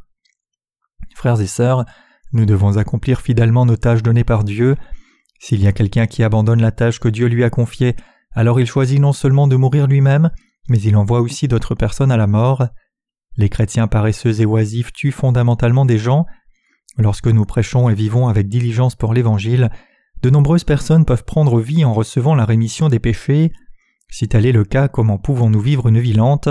Frères 1.16 1.40
et 1.40 1.48
sœurs, 1.48 1.86
nous 2.34 2.46
devons 2.46 2.78
accomplir 2.78 3.22
fidèlement 3.22 3.66
nos 3.66 3.78
tâches 3.78 4.04
données 4.04 4.24
par 4.24 4.44
Dieu. 4.44 4.76
S'il 5.40 5.62
y 5.62 5.68
a 5.68 5.72
quelqu'un 5.72 6.08
qui 6.08 6.24
abandonne 6.24 6.62
la 6.62 6.72
tâche 6.72 7.00
que 7.00 7.10
Dieu 7.10 7.28
lui 7.28 7.44
a 7.44 7.50
confiée, 7.50 7.96
alors 8.32 8.60
il 8.60 8.66
choisit 8.66 9.00
non 9.00 9.14
seulement 9.14 9.48
de 9.48 9.56
mourir 9.56 9.88
lui-même, 9.88 10.32
mais 10.68 10.80
il 10.82 10.96
envoie 10.96 11.22
aussi 11.22 11.48
d'autres 11.48 11.76
personnes 11.76 12.12
à 12.12 12.18
la 12.18 12.28
mort. 12.28 12.68
Les 13.38 13.50
chrétiens 13.50 13.88
paresseux 13.88 14.42
et 14.42 14.46
oisifs 14.46 14.92
tuent 14.92 15.12
fondamentalement 15.12 15.86
des 15.86 15.98
gens. 15.98 16.26
Lorsque 16.98 17.28
nous 17.28 17.46
prêchons 17.46 17.90
et 17.90 17.94
vivons 17.94 18.28
avec 18.28 18.50
diligence 18.50 18.96
pour 18.96 19.14
l'Évangile, 19.14 19.70
de 20.22 20.30
nombreuses 20.30 20.64
personnes 20.64 21.06
peuvent 21.06 21.26
prendre 21.26 21.60
vie 21.60 21.86
en 21.86 21.94
recevant 21.94 22.34
la 22.34 22.46
rémission 22.46 22.90
des 22.90 23.00
péchés. 23.00 23.52
Si 24.10 24.28
tel 24.28 24.46
est 24.46 24.52
le 24.52 24.66
cas, 24.66 24.88
comment 24.88 25.20
pouvons-nous 25.20 25.60
vivre 25.60 25.88
une 25.88 26.00
vie 26.00 26.14
lente? 26.14 26.50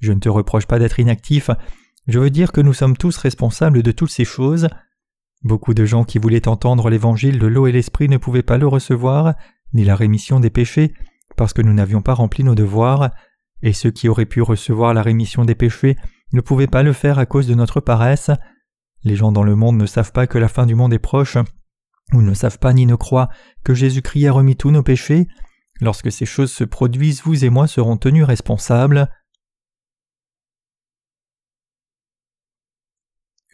Je 0.00 0.12
ne 0.12 0.20
te 0.20 0.28
reproche 0.28 0.66
pas 0.66 0.78
d'être 0.78 1.00
inactif, 1.00 1.50
je 2.06 2.18
veux 2.18 2.30
dire 2.30 2.52
que 2.52 2.60
nous 2.60 2.72
sommes 2.72 2.96
tous 2.96 3.16
responsables 3.16 3.82
de 3.82 3.92
toutes 3.92 4.10
ces 4.10 4.24
choses. 4.24 4.68
Beaucoup 5.42 5.74
de 5.74 5.84
gens 5.84 6.04
qui 6.04 6.18
voulaient 6.18 6.48
entendre 6.48 6.90
l'évangile 6.90 7.38
de 7.38 7.46
l'eau 7.46 7.66
et 7.66 7.72
l'esprit 7.72 8.08
ne 8.08 8.16
pouvaient 8.16 8.42
pas 8.42 8.58
le 8.58 8.66
recevoir, 8.66 9.34
ni 9.72 9.84
la 9.84 9.94
rémission 9.94 10.40
des 10.40 10.50
péchés, 10.50 10.92
parce 11.36 11.52
que 11.52 11.62
nous 11.62 11.72
n'avions 11.72 12.02
pas 12.02 12.14
rempli 12.14 12.42
nos 12.42 12.54
devoirs, 12.54 13.10
et 13.62 13.72
ceux 13.72 13.90
qui 13.90 14.08
auraient 14.08 14.26
pu 14.26 14.42
recevoir 14.42 14.94
la 14.94 15.02
rémission 15.02 15.44
des 15.44 15.54
péchés 15.54 15.96
ne 16.32 16.40
pouvaient 16.40 16.66
pas 16.66 16.82
le 16.82 16.92
faire 16.92 17.18
à 17.18 17.26
cause 17.26 17.46
de 17.46 17.54
notre 17.54 17.80
paresse. 17.80 18.30
Les 19.02 19.16
gens 19.16 19.32
dans 19.32 19.42
le 19.42 19.54
monde 19.54 19.76
ne 19.76 19.86
savent 19.86 20.12
pas 20.12 20.26
que 20.26 20.38
la 20.38 20.48
fin 20.48 20.66
du 20.66 20.74
monde 20.74 20.92
est 20.92 20.98
proche, 20.98 21.36
ou 22.12 22.22
ne 22.22 22.34
savent 22.34 22.58
pas 22.58 22.72
ni 22.72 22.86
ne 22.86 22.94
croient 22.94 23.28
que 23.64 23.74
Jésus-Christ 23.74 24.26
a 24.26 24.32
remis 24.32 24.56
tous 24.56 24.70
nos 24.70 24.82
péchés. 24.82 25.26
Lorsque 25.80 26.12
ces 26.12 26.26
choses 26.26 26.52
se 26.52 26.64
produisent, 26.64 27.22
vous 27.22 27.44
et 27.44 27.50
moi 27.50 27.66
serons 27.66 27.96
tenus 27.96 28.24
responsables. 28.24 29.10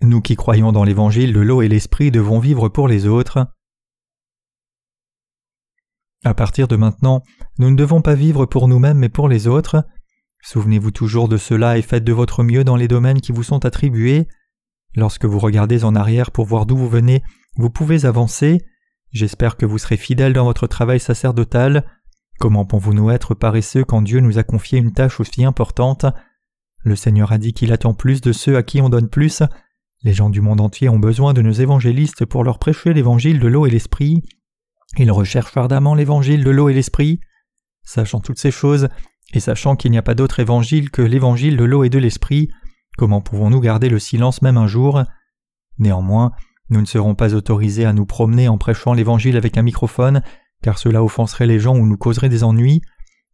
Nous 0.02 0.20
qui 0.20 0.36
croyons 0.36 0.72
dans 0.72 0.84
l'évangile 0.84 1.32
de 1.32 1.40
l'eau 1.40 1.62
et 1.62 1.68
l'esprit 1.68 2.10
devons 2.10 2.38
vivre 2.38 2.68
pour 2.68 2.88
les 2.88 3.06
autres. 3.06 3.46
À 6.24 6.34
partir 6.34 6.68
de 6.68 6.76
maintenant, 6.76 7.22
nous 7.58 7.70
ne 7.70 7.76
devons 7.76 8.02
pas 8.02 8.14
vivre 8.14 8.46
pour 8.46 8.68
nous-mêmes 8.68 8.98
mais 8.98 9.08
pour 9.08 9.28
les 9.28 9.46
autres. 9.46 9.86
Souvenez-vous 10.46 10.92
toujours 10.92 11.28
de 11.28 11.38
cela 11.38 11.76
et 11.76 11.82
faites 11.82 12.04
de 12.04 12.12
votre 12.12 12.44
mieux 12.44 12.62
dans 12.62 12.76
les 12.76 12.86
domaines 12.86 13.20
qui 13.20 13.32
vous 13.32 13.42
sont 13.42 13.64
attribués. 13.64 14.28
Lorsque 14.94 15.24
vous 15.24 15.40
regardez 15.40 15.82
en 15.82 15.96
arrière 15.96 16.30
pour 16.30 16.46
voir 16.46 16.66
d'où 16.66 16.76
vous 16.76 16.88
venez, 16.88 17.24
vous 17.56 17.68
pouvez 17.68 18.06
avancer. 18.06 18.64
J'espère 19.10 19.56
que 19.56 19.66
vous 19.66 19.78
serez 19.78 19.96
fidèle 19.96 20.34
dans 20.34 20.44
votre 20.44 20.68
travail 20.68 21.00
sacerdotal. 21.00 21.84
Comment 22.38 22.64
pouvons-nous 22.64 23.10
être 23.10 23.34
paresseux 23.34 23.82
quand 23.82 24.02
Dieu 24.02 24.20
nous 24.20 24.38
a 24.38 24.44
confié 24.44 24.78
une 24.78 24.92
tâche 24.92 25.18
aussi 25.18 25.44
importante? 25.44 26.06
Le 26.84 26.94
Seigneur 26.94 27.32
a 27.32 27.38
dit 27.38 27.52
qu'il 27.52 27.72
attend 27.72 27.94
plus 27.94 28.20
de 28.20 28.30
ceux 28.30 28.56
à 28.56 28.62
qui 28.62 28.80
on 28.80 28.88
donne 28.88 29.08
plus. 29.08 29.42
Les 30.04 30.12
gens 30.12 30.30
du 30.30 30.42
monde 30.42 30.60
entier 30.60 30.88
ont 30.88 31.00
besoin 31.00 31.34
de 31.34 31.42
nos 31.42 31.50
évangélistes 31.50 32.24
pour 32.24 32.44
leur 32.44 32.60
prêcher 32.60 32.94
l'évangile 32.94 33.40
de 33.40 33.48
l'eau 33.48 33.66
et 33.66 33.70
l'esprit. 33.70 34.22
Ils 34.96 35.10
recherchent 35.10 35.56
ardemment 35.56 35.96
l'évangile 35.96 36.44
de 36.44 36.50
l'eau 36.50 36.68
et 36.68 36.74
l'esprit. 36.74 37.18
Sachant 37.82 38.20
toutes 38.20 38.38
ces 38.38 38.52
choses, 38.52 38.88
et 39.36 39.40
sachant 39.40 39.76
qu'il 39.76 39.90
n'y 39.90 39.98
a 39.98 40.02
pas 40.02 40.14
d'autre 40.14 40.40
évangile 40.40 40.90
que 40.90 41.02
l'évangile 41.02 41.58
de 41.58 41.64
l'eau 41.64 41.84
et 41.84 41.90
de 41.90 41.98
l'esprit, 41.98 42.48
comment 42.96 43.20
pouvons-nous 43.20 43.60
garder 43.60 43.90
le 43.90 43.98
silence 43.98 44.40
même 44.40 44.56
un 44.56 44.66
jour? 44.66 45.02
Néanmoins, 45.78 46.32
nous 46.70 46.80
ne 46.80 46.86
serons 46.86 47.14
pas 47.14 47.34
autorisés 47.34 47.84
à 47.84 47.92
nous 47.92 48.06
promener 48.06 48.48
en 48.48 48.56
prêchant 48.56 48.94
l'évangile 48.94 49.36
avec 49.36 49.58
un 49.58 49.62
microphone, 49.62 50.22
car 50.62 50.78
cela 50.78 51.04
offenserait 51.04 51.46
les 51.46 51.60
gens 51.60 51.76
ou 51.76 51.86
nous 51.86 51.98
causerait 51.98 52.30
des 52.30 52.44
ennuis. 52.44 52.80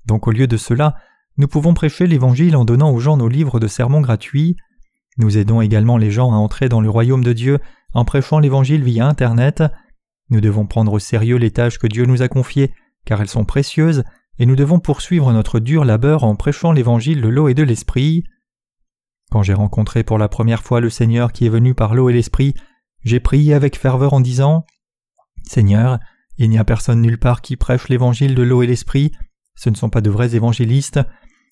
Donc 0.05 0.27
au 0.27 0.33
lieu 0.33 0.49
de 0.49 0.57
cela, 0.57 0.97
nous 1.37 1.47
pouvons 1.47 1.73
prêcher 1.73 2.09
l'évangile 2.09 2.57
en 2.57 2.65
donnant 2.65 2.91
aux 2.91 2.99
gens 2.99 3.17
nos 3.17 3.29
livres 3.29 3.61
de 3.61 3.69
sermons 3.69 4.01
gratuits. 4.01 4.57
Nous 5.19 5.39
aidons 5.39 5.61
également 5.61 5.99
les 5.99 6.11
gens 6.11 6.33
à 6.33 6.37
entrer 6.37 6.69
dans 6.69 6.81
le 6.81 6.91
royaume 6.91 7.23
de 7.23 7.33
Dieu 7.33 7.61
en 7.95 8.05
prêchant 8.05 8.41
l'évangile 8.41 8.83
via 8.83 9.07
Internet. 9.07 9.63
Nous 10.31 10.41
devons 10.41 10.67
prendre 10.67 10.95
au 10.95 10.99
sérieux 10.99 11.37
les 11.37 11.53
tâches 11.53 11.79
que 11.79 11.87
Dieu 11.87 12.07
nous 12.07 12.23
a 12.23 12.29
confiées, 12.29 12.75
car 13.05 13.21
elles 13.21 13.29
sont 13.29 13.45
précieuses, 13.45 14.03
et 14.39 14.47
nous 14.47 14.57
devons 14.57 14.81
poursuivre 14.81 15.33
notre 15.33 15.61
dur 15.61 15.85
labeur 15.85 16.25
en 16.25 16.37
prêchant 16.37 16.73
l'évangile 16.73 17.21
de 17.21 17.29
l'eau 17.29 17.49
et 17.49 17.55
de 17.55 17.63
l'esprit. 17.63 18.25
Quand 19.31 19.43
j'ai 19.43 19.55
rencontré 19.55 20.03
pour 20.03 20.19
la 20.19 20.29
première 20.29 20.63
fois 20.63 20.81
le 20.81 20.91
Seigneur 20.91 21.33
qui 21.33 21.47
est 21.47 21.51
venu 21.51 21.75
par 21.75 21.95
l'eau 21.95 22.11
et 22.11 22.13
l'esprit, 22.13 22.55
j'ai 23.05 23.21
prié 23.21 23.55
avec 23.55 23.79
ferveur 23.79 24.13
en 24.13 24.21
disant 24.21 24.65
Seigneur, 25.45 25.99
il 26.39 26.51
n'y 26.51 26.59
a 26.59 26.65
personne 26.65 27.03
nulle 27.03 27.19
part 27.19 27.43
qui 27.43 27.57
prêche 27.57 27.89
l'évangile 27.89 28.35
de 28.35 28.43
l'eau 28.43 28.63
et 28.63 28.67
l'esprit, 28.67 29.13
ce 29.55 29.71
ne 29.71 29.75
sont 29.75 29.91
pas 29.91 30.01
de 30.01 30.11
vrais 30.11 30.35
évangélistes. 30.35 31.01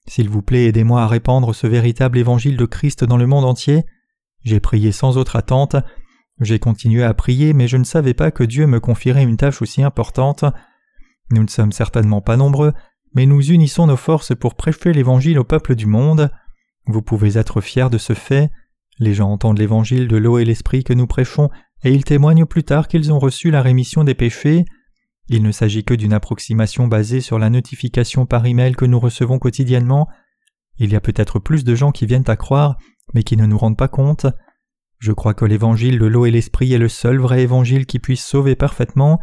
S'il 0.06 0.28
vous 0.28 0.42
plaît, 0.42 0.66
aidez-moi 0.66 1.02
à 1.02 1.06
répandre 1.06 1.54
ce 1.54 1.66
véritable 1.66 2.18
évangile 2.18 2.56
de 2.56 2.64
Christ 2.64 3.04
dans 3.04 3.16
le 3.16 3.26
monde 3.26 3.44
entier. 3.44 3.84
J'ai 4.42 4.60
prié 4.60 4.92
sans 4.92 5.18
autre 5.18 5.36
attente. 5.36 5.76
J'ai 6.40 6.58
continué 6.58 7.04
à 7.04 7.12
prier, 7.12 7.52
mais 7.52 7.68
je 7.68 7.76
ne 7.76 7.84
savais 7.84 8.14
pas 8.14 8.30
que 8.30 8.44
Dieu 8.44 8.66
me 8.66 8.80
confierait 8.80 9.22
une 9.22 9.36
tâche 9.36 9.60
aussi 9.60 9.82
importante. 9.82 10.44
Nous 11.30 11.42
ne 11.42 11.48
sommes 11.48 11.72
certainement 11.72 12.20
pas 12.20 12.36
nombreux, 12.36 12.72
mais 13.14 13.26
nous 13.26 13.50
unissons 13.50 13.86
nos 13.86 13.96
forces 13.96 14.34
pour 14.34 14.54
prêcher 14.54 14.92
l'évangile 14.92 15.38
au 15.38 15.44
peuple 15.44 15.74
du 15.74 15.86
monde. 15.86 16.30
Vous 16.86 17.02
pouvez 17.02 17.38
être 17.38 17.60
fiers 17.60 17.90
de 17.90 17.98
ce 17.98 18.14
fait. 18.14 18.50
Les 18.98 19.14
gens 19.14 19.30
entendent 19.30 19.58
l'évangile 19.58 20.08
de 20.08 20.16
l'eau 20.16 20.38
et 20.38 20.44
l'esprit 20.44 20.84
que 20.84 20.92
nous 20.92 21.06
prêchons, 21.06 21.50
et 21.84 21.92
ils 21.92 22.04
témoignent 22.04 22.46
plus 22.46 22.64
tard 22.64 22.88
qu'ils 22.88 23.12
ont 23.12 23.18
reçu 23.18 23.50
la 23.50 23.62
rémission 23.62 24.04
des 24.04 24.14
péchés. 24.14 24.64
Il 25.28 25.42
ne 25.42 25.52
s'agit 25.52 25.84
que 25.84 25.94
d'une 25.94 26.12
approximation 26.12 26.88
basée 26.88 27.20
sur 27.20 27.38
la 27.38 27.50
notification 27.50 28.26
par 28.26 28.44
email 28.46 28.74
que 28.74 28.84
nous 28.84 28.98
recevons 28.98 29.38
quotidiennement. 29.38 30.08
Il 30.78 30.90
y 30.90 30.96
a 30.96 31.00
peut-être 31.00 31.38
plus 31.38 31.64
de 31.64 31.74
gens 31.74 31.92
qui 31.92 32.06
viennent 32.06 32.28
à 32.28 32.36
croire, 32.36 32.76
mais 33.14 33.22
qui 33.22 33.36
ne 33.36 33.46
nous 33.46 33.58
rendent 33.58 33.76
pas 33.76 33.88
compte. 33.88 34.26
Je 34.98 35.12
crois 35.12 35.34
que 35.34 35.44
l'évangile 35.44 35.98
de 35.98 36.06
l'eau 36.06 36.26
et 36.26 36.30
l'esprit 36.30 36.72
est 36.72 36.78
le 36.78 36.88
seul 36.88 37.18
vrai 37.18 37.42
évangile 37.42 37.86
qui 37.86 37.98
puisse 37.98 38.24
sauver 38.24 38.56
parfaitement. 38.56 39.20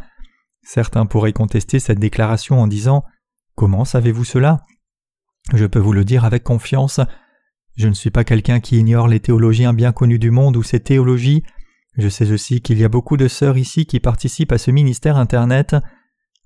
Certains 0.69 1.05
pourraient 1.05 1.31
contester 1.31 1.79
cette 1.79 1.97
déclaration 1.97 2.59
en 2.59 2.67
disant 2.67 3.05
Comment 3.55 3.85
savez-vous 3.85 4.25
cela? 4.25 4.65
Je 5.53 5.65
peux 5.65 5.79
vous 5.79 5.93
le 5.93 6.03
dire 6.03 6.25
avec 6.25 6.43
confiance. 6.43 6.99
Je 7.77 7.87
ne 7.87 7.93
suis 7.93 8.11
pas 8.11 8.25
quelqu'un 8.25 8.59
qui 8.59 8.77
ignore 8.77 9.07
les 9.07 9.21
théologiens 9.21 9.71
bien 9.71 9.93
connus 9.93 10.19
du 10.19 10.29
monde 10.29 10.57
ou 10.57 10.63
ces 10.63 10.81
théologies. 10.81 11.41
Je 11.97 12.09
sais 12.09 12.33
aussi 12.33 12.59
qu'il 12.59 12.77
y 12.79 12.83
a 12.83 12.89
beaucoup 12.89 13.15
de 13.15 13.29
sœurs 13.29 13.57
ici 13.57 13.85
qui 13.85 14.01
participent 14.01 14.51
à 14.51 14.57
ce 14.57 14.69
ministère 14.69 15.15
Internet. 15.15 15.77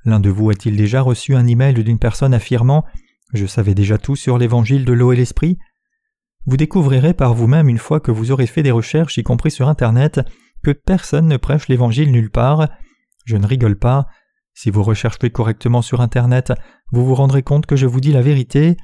L'un 0.05 0.19
de 0.19 0.29
vous 0.29 0.51
a-t-il 0.51 0.77
déjà 0.77 1.01
reçu 1.01 1.33
un 1.33 1.47
email 1.47 1.73
d'une 1.83 1.97
personne 1.97 2.35
affirmant 2.35 2.85
Je 3.33 3.47
savais 3.47 3.73
déjà 3.73 3.97
tout 3.97 4.15
sur 4.15 4.37
l'évangile 4.37 4.85
de 4.85 4.93
l'eau 4.93 5.13
et 5.13 5.15
l'esprit? 5.15 5.57
Vous 6.45 6.57
découvrirez 6.57 7.15
par 7.15 7.33
vous-même 7.33 7.69
une 7.69 7.79
fois 7.79 7.99
que 7.99 8.11
vous 8.11 8.29
aurez 8.29 8.45
fait 8.45 8.61
des 8.61 8.69
recherches, 8.69 9.17
y 9.17 9.23
compris 9.23 9.49
sur 9.49 9.67
Internet, 9.67 10.21
que 10.63 10.69
personne 10.69 11.25
ne 11.25 11.37
prêche 11.37 11.67
l'évangile 11.69 12.11
nulle 12.11 12.29
part. 12.29 12.67
Je 13.25 13.37
ne 13.37 13.45
rigole 13.45 13.77
pas. 13.77 14.07
Si 14.53 14.69
vous 14.69 14.83
recherchez 14.83 15.29
correctement 15.29 15.81
sur 15.81 16.01
Internet, 16.01 16.53
vous 16.91 17.05
vous 17.05 17.15
rendrez 17.15 17.43
compte 17.43 17.65
que 17.65 17.75
je 17.75 17.85
vous 17.85 18.01
dis 18.01 18.11
la 18.11 18.21
vérité. 18.21 18.77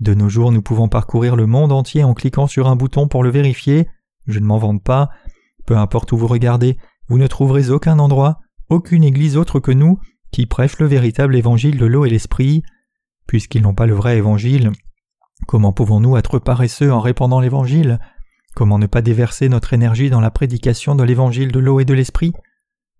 De 0.00 0.14
nos 0.14 0.28
jours, 0.28 0.52
nous 0.52 0.62
pouvons 0.62 0.88
parcourir 0.88 1.36
le 1.36 1.46
monde 1.46 1.72
entier 1.72 2.04
en 2.04 2.14
cliquant 2.14 2.46
sur 2.46 2.68
un 2.68 2.76
bouton 2.76 3.08
pour 3.08 3.22
le 3.22 3.30
vérifier. 3.30 3.88
Je 4.26 4.38
ne 4.38 4.46
m'en 4.46 4.58
vante 4.58 4.82
pas. 4.82 5.10
Peu 5.66 5.76
importe 5.76 6.12
où 6.12 6.16
vous 6.16 6.26
regardez, 6.26 6.78
vous 7.08 7.18
ne 7.18 7.26
trouverez 7.26 7.70
aucun 7.70 7.98
endroit, 7.98 8.38
aucune 8.68 9.04
église 9.04 9.36
autre 9.36 9.60
que 9.60 9.72
nous, 9.72 9.98
qui 10.30 10.46
prêche 10.46 10.78
le 10.78 10.86
véritable 10.86 11.36
évangile 11.36 11.76
de 11.76 11.86
l'eau 11.86 12.06
et 12.06 12.10
l'esprit. 12.10 12.62
Puisqu'ils 13.26 13.62
n'ont 13.62 13.74
pas 13.74 13.86
le 13.86 13.94
vrai 13.94 14.16
évangile, 14.16 14.70
comment 15.46 15.72
pouvons-nous 15.72 16.16
être 16.16 16.38
paresseux 16.38 16.92
en 16.92 17.00
répandant 17.00 17.40
l'évangile? 17.40 17.98
Comment 18.54 18.78
ne 18.78 18.86
pas 18.86 19.02
déverser 19.02 19.48
notre 19.48 19.72
énergie 19.72 20.10
dans 20.10 20.20
la 20.20 20.30
prédication 20.30 20.94
de 20.94 21.04
l'évangile 21.04 21.52
de 21.52 21.58
l'eau 21.60 21.80
et 21.80 21.84
de 21.84 21.94
l'esprit? 21.94 22.32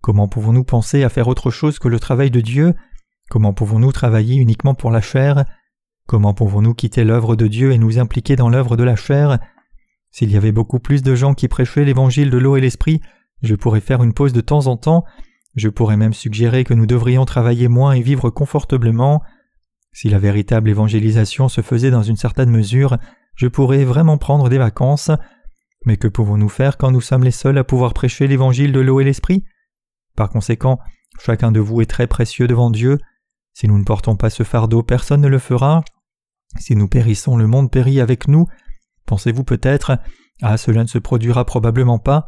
Comment 0.03 0.29
pouvons-nous 0.29 0.65
penser 0.65 1.05
à 1.05 1.09
faire 1.09 1.29
autre 1.29 1.51
chose 1.51 1.79
que 1.79 1.89
le 1.89 2.01
travail 2.01 2.31
de 2.31 2.41
Dieu? 2.41 2.75
Comment 3.29 3.53
pouvons-nous 3.53 3.93
travailler 3.93 4.37
uniquement 4.37 4.75
pour 4.75 4.91
la 4.91 5.01
chair? 5.01 5.45
Comment 6.07 6.33
pouvons-nous 6.33 6.75
quitter 6.75 7.05
l'œuvre 7.05 7.37
de 7.37 7.47
Dieu 7.47 7.73
et 7.73 7.79
nous 7.79 7.99
impliquer 7.99 8.35
dans 8.35 8.49
l'œuvre 8.49 8.77
de 8.77 8.83
la 8.83 8.97
chair? 8.97 9.39
S'il 10.11 10.31
y 10.31 10.37
avait 10.37 10.53
beaucoup 10.53 10.81
plus 10.81 11.03
de 11.03 11.15
gens 11.15 11.35
qui 11.35 11.49
prêchaient 11.49 11.85
l'évangile 11.85 12.31
de 12.31 12.39
l'eau 12.39 12.57
et 12.57 12.61
l'esprit, 12.61 13.01
je 13.43 13.55
pourrais 13.55 13.81
faire 13.81 14.03
une 14.03 14.15
pause 14.15 14.33
de 14.33 14.41
temps 14.41 14.67
en 14.67 14.77
temps, 14.77 15.05
je 15.55 15.69
pourrais 15.69 15.97
même 15.97 16.15
suggérer 16.15 16.65
que 16.65 16.75
nous 16.75 16.87
devrions 16.87 17.25
travailler 17.25 17.69
moins 17.69 17.93
et 17.93 18.03
vivre 18.03 18.31
confortablement. 18.31 19.23
Si 19.93 20.09
la 20.09 20.19
véritable 20.19 20.71
évangélisation 20.71 21.49
se 21.49 21.61
faisait 21.61 21.91
dans 21.91 22.03
une 22.03 22.17
certaine 22.17 22.51
mesure, 22.51 22.97
je 23.35 23.49
pourrais 23.49 23.85
vraiment 23.85 24.19
prendre 24.19 24.49
des 24.49 24.59
vacances. 24.59 25.11
Mais 25.87 25.97
que 25.97 26.09
pouvons-nous 26.09 26.49
faire 26.49 26.77
quand 26.77 26.91
nous 26.91 27.01
sommes 27.01 27.25
les 27.25 27.31
seuls 27.31 27.59
à 27.59 27.65
pouvoir 27.65 27.95
prêcher 27.95 28.27
l'évangile 28.27 28.73
de 28.73 28.81
l'eau 28.81 29.01
et 29.01 29.05
l'esprit? 29.05 29.45
Par 30.17 30.31
conséquent, 30.31 30.79
chacun 31.19 31.53
de 31.53 31.61
vous 31.61 31.81
est 31.81 31.91
très 31.91 32.07
précieux 32.07 32.47
devant 32.47 32.71
Dieu. 32.71 32.99
Si 33.55 33.69
nous 33.69 33.79
ne 33.79 33.85
portons 33.85 34.17
pas 34.17 34.31
ce 34.31 34.43
fardeau, 34.43 34.83
personne 34.83 35.21
ne 35.21 35.29
le 35.29 35.39
fera. 35.39 35.83
Si 36.59 36.77
nous 36.77 36.89
périssons, 36.89 37.37
le 37.37 37.47
monde 37.47 37.71
périt 37.71 38.01
avec 38.01 38.29
nous. 38.29 38.47
Pensez-vous 39.07 39.45
peut-être 39.45 39.99
Ah, 40.43 40.57
cela 40.57 40.83
ne 40.83 40.89
se 40.89 40.99
produira 40.99 41.45
probablement 41.45 41.99
pas. 41.99 42.27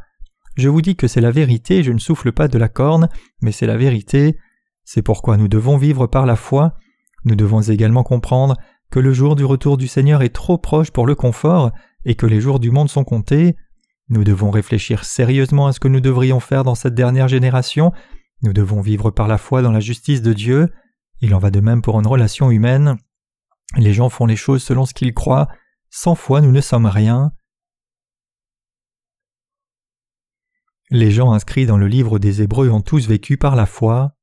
Je 0.56 0.68
vous 0.68 0.82
dis 0.82 0.96
que 0.96 1.08
c'est 1.08 1.20
la 1.20 1.30
vérité, 1.30 1.82
je 1.82 1.92
ne 1.92 1.98
souffle 1.98 2.32
pas 2.32 2.48
de 2.48 2.58
la 2.58 2.68
corne, 2.68 3.08
mais 3.40 3.52
c'est 3.52 3.66
la 3.66 3.76
vérité. 3.76 4.38
C'est 4.84 5.02
pourquoi 5.02 5.36
nous 5.36 5.48
devons 5.48 5.76
vivre 5.76 6.06
par 6.06 6.26
la 6.26 6.36
foi. 6.36 6.74
Nous 7.24 7.36
devons 7.36 7.62
également 7.62 8.02
comprendre 8.02 8.56
que 8.90 9.00
le 9.00 9.12
jour 9.12 9.36
du 9.36 9.44
retour 9.44 9.76
du 9.76 9.88
Seigneur 9.88 10.22
est 10.22 10.34
trop 10.34 10.58
proche 10.58 10.90
pour 10.90 11.06
le 11.06 11.14
confort 11.14 11.72
et 12.04 12.14
que 12.14 12.26
les 12.26 12.40
jours 12.40 12.60
du 12.60 12.70
monde 12.70 12.90
sont 12.90 13.04
comptés. 13.04 13.56
Nous 14.12 14.25
devons 14.25 14.50
réfléchir 14.50 15.04
sérieusement 15.04 15.69
à 15.69 15.73
ce 15.73 15.81
que 15.81 15.88
nous 15.88 16.00
devrions 16.00 16.38
faire 16.38 16.64
dans 16.64 16.75
cette 16.75 16.95
dernière 16.95 17.28
génération. 17.28 17.95
Nous 18.42 18.52
devons 18.52 18.83
vivre 18.83 19.11
par 19.11 19.26
la 19.26 19.38
foi 19.38 19.62
dans 19.62 19.73
la 19.73 19.81
justice 19.81 20.21
de 20.21 20.35
Dieu. 20.35 20.71
Il 21.23 21.35
en 21.35 21.38
va 21.38 21.50
de 21.50 21.61
même 21.61 21.81
pour 21.81 21.99
une 21.99 22.07
relation 22.07 22.50
humaine. 22.50 22.99
Les 23.78 23.95
gens 23.95 24.11
font 24.11 24.26
les 24.26 24.37
choses 24.37 24.62
selon 24.62 24.85
ce 24.85 24.92
qu'ils 24.92 25.14
croient. 25.14 25.49
Sans 25.88 26.14
foi, 26.14 26.42
nous 26.42 26.52
ne 26.52 26.61
sommes 26.61 26.85
rien. 26.85 27.33
Les 30.90 31.11
gens 31.11 31.33
inscrits 31.33 31.64
dans 31.64 31.78
le 31.78 31.88
livre 31.88 32.19
des 32.19 32.42
Hébreux 32.42 32.69
ont 32.69 32.83
tous 32.83 33.09
vécu 33.09 33.38
par 33.38 33.57
la 33.57 33.64
foi. 33.64 34.14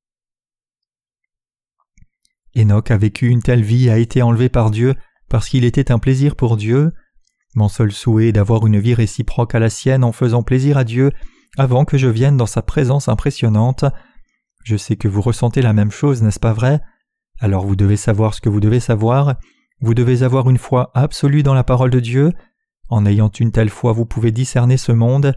Enoch 2.55 2.91
a 2.91 2.98
vécu 2.98 3.29
une 3.29 3.41
telle 3.41 3.63
vie, 3.63 3.89
a 3.89 3.98
été 3.98 4.22
enlevé 4.22 4.50
par 4.50 4.69
Dieu 4.69 4.93
parce 5.29 5.50
qu'il 5.50 5.65
était 5.65 5.91
un 5.91 5.98
plaisir 5.98 6.36
pour 6.36 6.58
Dieu. 6.58 6.93
Mon 7.56 7.68
seul 7.68 7.91
souhait 7.91 8.27
est 8.27 8.34
d'avoir 8.34 8.65
une 8.68 8.79
vie 8.79 8.94
réciproque 8.94 9.56
à 9.56 9.60
la 9.60 9.70
sienne 9.70 10.03
en 10.03 10.12
faisant 10.12 10.44
plaisir 10.44 10.77
à 10.77 10.84
Dieu 10.84 11.12
avant 11.58 11.84
que 11.84 11.98
je 11.98 12.08
vienne 12.08 12.38
dans 12.38 12.46
sa 12.46 12.62
présence 12.62 13.08
impressionnante. 13.08 13.86
Je 14.63 14.77
sais 14.77 14.96
que 14.96 15.08
vous 15.08 15.22
ressentez 15.22 15.62
la 15.62 15.74
même 15.74 15.91
chose, 15.91 16.22
n'est-ce 16.22 16.39
pas 16.39 16.53
vrai? 16.53 16.79
Alors 17.39 17.65
vous 17.65 17.75
devez 17.75 17.98
savoir 17.98 18.34
ce 18.34 18.41
que 18.41 18.50
vous 18.50 18.60
devez 18.60 18.79
savoir. 18.79 19.36
Vous 19.82 19.94
devez 19.94 20.24
avoir 20.24 20.50
une 20.50 20.58
foi 20.58 20.91
absolue 20.94 21.44
dans 21.44 21.53
la 21.53 21.63
parole 21.63 21.89
de 21.89 22.00
Dieu. 22.00 22.34
En 22.89 23.06
ayant 23.06 23.29
une 23.29 23.51
telle 23.51 23.70
foi, 23.70 23.94
vous 23.94 24.06
pouvez 24.06 24.32
discerner 24.32 24.77
ce 24.77 24.91
monde. 24.91 25.34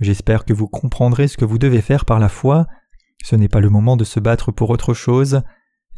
J'espère 0.00 0.44
que 0.44 0.52
vous 0.52 0.68
comprendrez 0.68 1.28
ce 1.28 1.36
que 1.36 1.44
vous 1.44 1.58
devez 1.58 1.82
faire 1.82 2.04
par 2.04 2.20
la 2.20 2.28
foi. 2.28 2.66
Ce 3.22 3.36
n'est 3.36 3.48
pas 3.48 3.60
le 3.60 3.68
moment 3.68 3.96
de 3.96 4.04
se 4.04 4.20
battre 4.20 4.52
pour 4.52 4.70
autre 4.70 4.94
chose. 4.94 5.42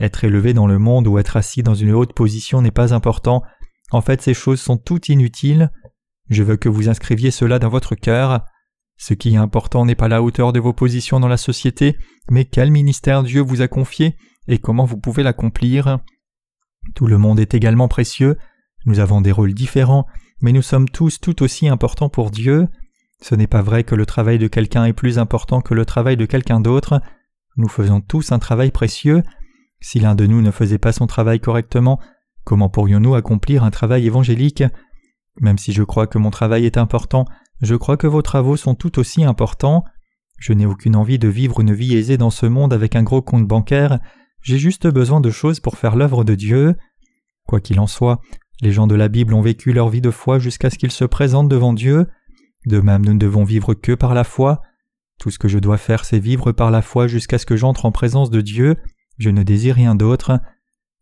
Être 0.00 0.25
élevé 0.25 0.54
dans 0.54 0.66
le 0.66 0.78
monde 0.78 1.07
ou 1.07 1.19
être 1.19 1.37
assis 1.37 1.62
dans 1.62 1.75
une 1.75 1.92
haute 1.92 2.14
position 2.14 2.62
n'est 2.62 2.71
pas 2.71 2.95
important. 2.95 3.42
En 3.92 4.00
fait, 4.00 4.22
ces 4.22 4.34
choses 4.34 4.61
sont 4.61 4.78
toutes 4.78 5.11
inutiles. 5.11 5.70
Je 6.31 6.42
veux 6.42 6.57
que 6.57 6.70
vous 6.70 6.88
inscriviez 6.88 7.31
cela 7.31 7.59
dans 7.59 7.68
votre 7.68 7.94
cœur. 7.94 8.44
Ce 8.96 9.14
qui 9.14 9.35
est 9.35 9.38
important 9.38 9.85
n'est 9.85 9.94
pas 9.94 10.09
la 10.09 10.22
hauteur 10.22 10.52
de 10.52 10.61
vos 10.61 10.72
positions 10.72 11.20
dans 11.20 11.28
la 11.28 11.37
société, 11.37 11.96
mais 12.31 12.46
quel 12.46 12.70
ministère 12.70 13.22
Dieu 13.22 13.42
vous 13.42 13.61
a 13.61 13.68
confié 13.68 14.16
et 14.48 14.59
comment 14.59 14.87
vous 14.87 14.96
pouvez 14.96 15.22
l'accomplir. 15.22 15.98
Tout 16.94 17.07
le 17.07 17.18
monde 17.18 17.38
est 17.38 17.55
également 17.55 17.88
précieux. 17.88 18.38
Nous 18.87 18.98
avons 18.98 19.20
des 19.20 19.31
rôles 19.33 19.55
différents, 19.55 20.07
mais 20.40 20.52
nous 20.52 20.62
sommes 20.62 20.88
tous 20.88 21.20
tout 21.20 21.42
aussi 21.42 21.68
importants 21.68 22.09
pour 22.09 22.31
Dieu. 22.31 22.68
Ce 23.20 23.35
n'est 23.35 23.46
pas 23.46 23.62
vrai 23.62 23.85
que 23.85 23.94
le 23.94 24.07
travail 24.07 24.38
de 24.38 24.48
quelqu'un 24.48 24.87
est 24.87 24.92
plus 24.92 25.18
important 25.18 25.61
que 25.61 25.74
le 25.74 25.85
travail 25.85 26.16
de 26.16 26.26
quelqu'un 26.26 26.61
d'autre. 26.61 27.00
Nous 27.57 27.68
faisons 27.68 28.00
tous 28.00 28.33
un 28.33 28.38
travail 28.38 28.70
précieux. 28.70 29.22
Si 29.81 30.00
l'un 30.00 30.14
de 30.14 30.26
nous 30.26 30.40
ne 30.40 30.50
faisait 30.50 30.78
pas 30.78 30.92
son 30.92 31.07
travail 31.07 31.40
correctement, 31.40 32.00
comment 32.44 32.68
pourrions-nous 32.68 33.14
accomplir 33.14 33.64
un 33.64 33.70
travail 33.70 34.07
évangélique? 34.07 34.64
Même 35.40 35.59
si 35.59 35.72
je 35.72 35.83
crois 35.83 36.07
que 36.07 36.18
mon 36.18 36.31
travail 36.31 36.66
est 36.66 36.76
important, 36.76 37.24
je 37.61 37.74
crois 37.74 37.96
que 37.96 38.07
vos 38.07 38.22
travaux 38.22 38.57
sont 38.57 38.74
tout 38.74 38.98
aussi 38.98 39.24
importants. 39.24 39.85
Je 40.38 40.52
n'ai 40.52 40.66
aucune 40.66 40.96
envie 40.96 41.18
de 41.18 41.28
vivre 41.28 41.61
une 41.61 41.72
vie 41.72 41.96
aisée 41.96 42.16
dans 42.16 42.31
ce 42.31 42.46
monde 42.46 42.72
avec 42.72 42.96
un 42.96 43.02
gros 43.02 43.22
compte 43.22 43.46
bancaire, 43.46 44.00
j'ai 44.42 44.59
juste 44.59 44.88
besoin 44.88 45.20
de 45.20 45.31
choses 45.31 45.61
pour 45.61 45.78
faire 45.78 45.94
l'œuvre 45.94 46.24
de 46.24 46.35
Dieu. 46.35 46.74
Quoi 47.46 47.61
qu'il 47.61 47.78
en 47.78 47.87
soit, 47.87 48.20
les 48.61 48.72
gens 48.72 48.88
de 48.88 48.96
la 48.96 49.09
Bible 49.09 49.35
ont 49.35 49.40
vécu 49.40 49.72
leur 49.72 49.88
vie 49.88 50.00
de 50.00 50.11
foi 50.11 50.40
jusqu'à 50.40 50.68
ce 50.68 50.78
qu'ils 50.78 50.90
se 50.90 51.05
présentent 51.05 51.48
devant 51.48 51.72
Dieu. 51.72 52.07
De 52.66 52.81
même, 52.81 53.05
nous 53.05 53.14
ne 53.14 53.18
devons 53.18 53.44
vivre 53.44 53.74
que 53.74 53.92
par 53.92 54.14
la 54.14 54.24
foi. 54.24 54.61
Tout 55.20 55.31
ce 55.31 55.38
que 55.38 55.48
je 55.48 55.59
dois 55.59 55.78
faire, 55.78 56.05
c'est 56.05 56.18
vivre 56.18 56.50
par 56.50 56.72
la 56.72 56.83
foi 56.83 57.07
jusqu'à 57.07 57.38
ce 57.38 57.46
que 57.46 57.57
j'entre 57.57 57.87
en 57.87 57.92
présence 57.92 58.31
de 58.31 58.40
Dieu. 58.40 58.76
Je 59.18 59.31
ne 59.31 59.44
désire 59.44 59.76
rien 59.76 59.94
d'autre. 59.94 60.40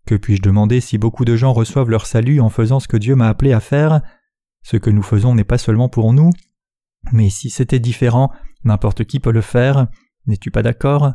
Que 0.06 0.14
puis-je 0.14 0.42
demander 0.42 0.80
si 0.80 0.98
beaucoup 0.98 1.24
de 1.24 1.36
gens 1.36 1.52
reçoivent 1.52 1.90
leur 1.90 2.06
salut 2.06 2.40
en 2.40 2.48
faisant 2.48 2.80
ce 2.80 2.88
que 2.88 2.96
Dieu 2.96 3.14
m'a 3.14 3.28
appelé 3.28 3.52
à 3.52 3.60
faire? 3.60 4.00
Ce 4.62 4.76
que 4.76 4.90
nous 4.90 5.02
faisons 5.02 5.34
n'est 5.34 5.44
pas 5.44 5.58
seulement 5.58 5.88
pour 5.88 6.12
nous. 6.12 6.30
Mais 7.12 7.30
si 7.30 7.50
c'était 7.50 7.78
différent, 7.78 8.32
n'importe 8.64 9.04
qui 9.04 9.20
peut 9.20 9.32
le 9.32 9.40
faire. 9.40 9.86
N'es-tu 10.26 10.50
pas 10.50 10.62
d'accord? 10.62 11.12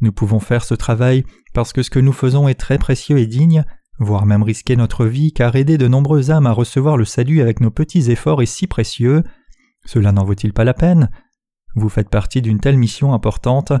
Nous 0.00 0.12
pouvons 0.12 0.40
faire 0.40 0.64
ce 0.64 0.74
travail 0.74 1.24
parce 1.54 1.72
que 1.72 1.82
ce 1.82 1.90
que 1.90 1.98
nous 1.98 2.12
faisons 2.12 2.48
est 2.48 2.54
très 2.54 2.78
précieux 2.78 3.18
et 3.18 3.26
digne, 3.26 3.64
voire 3.98 4.26
même 4.26 4.42
risquer 4.42 4.76
notre 4.76 5.06
vie, 5.06 5.32
car 5.32 5.56
aider 5.56 5.76
de 5.76 5.88
nombreuses 5.88 6.30
âmes 6.30 6.46
à 6.46 6.52
recevoir 6.52 6.96
le 6.96 7.04
salut 7.04 7.40
avec 7.40 7.60
nos 7.60 7.70
petits 7.70 8.10
efforts 8.10 8.42
est 8.42 8.46
si 8.46 8.66
précieux. 8.66 9.24
Cela 9.84 10.12
n'en 10.12 10.24
vaut-il 10.24 10.52
pas 10.52 10.64
la 10.64 10.74
peine? 10.74 11.10
Vous 11.74 11.88
faites 11.88 12.10
partie 12.10 12.42
d'une 12.42 12.60
telle 12.60 12.76
mission 12.76 13.12
importante. 13.12 13.72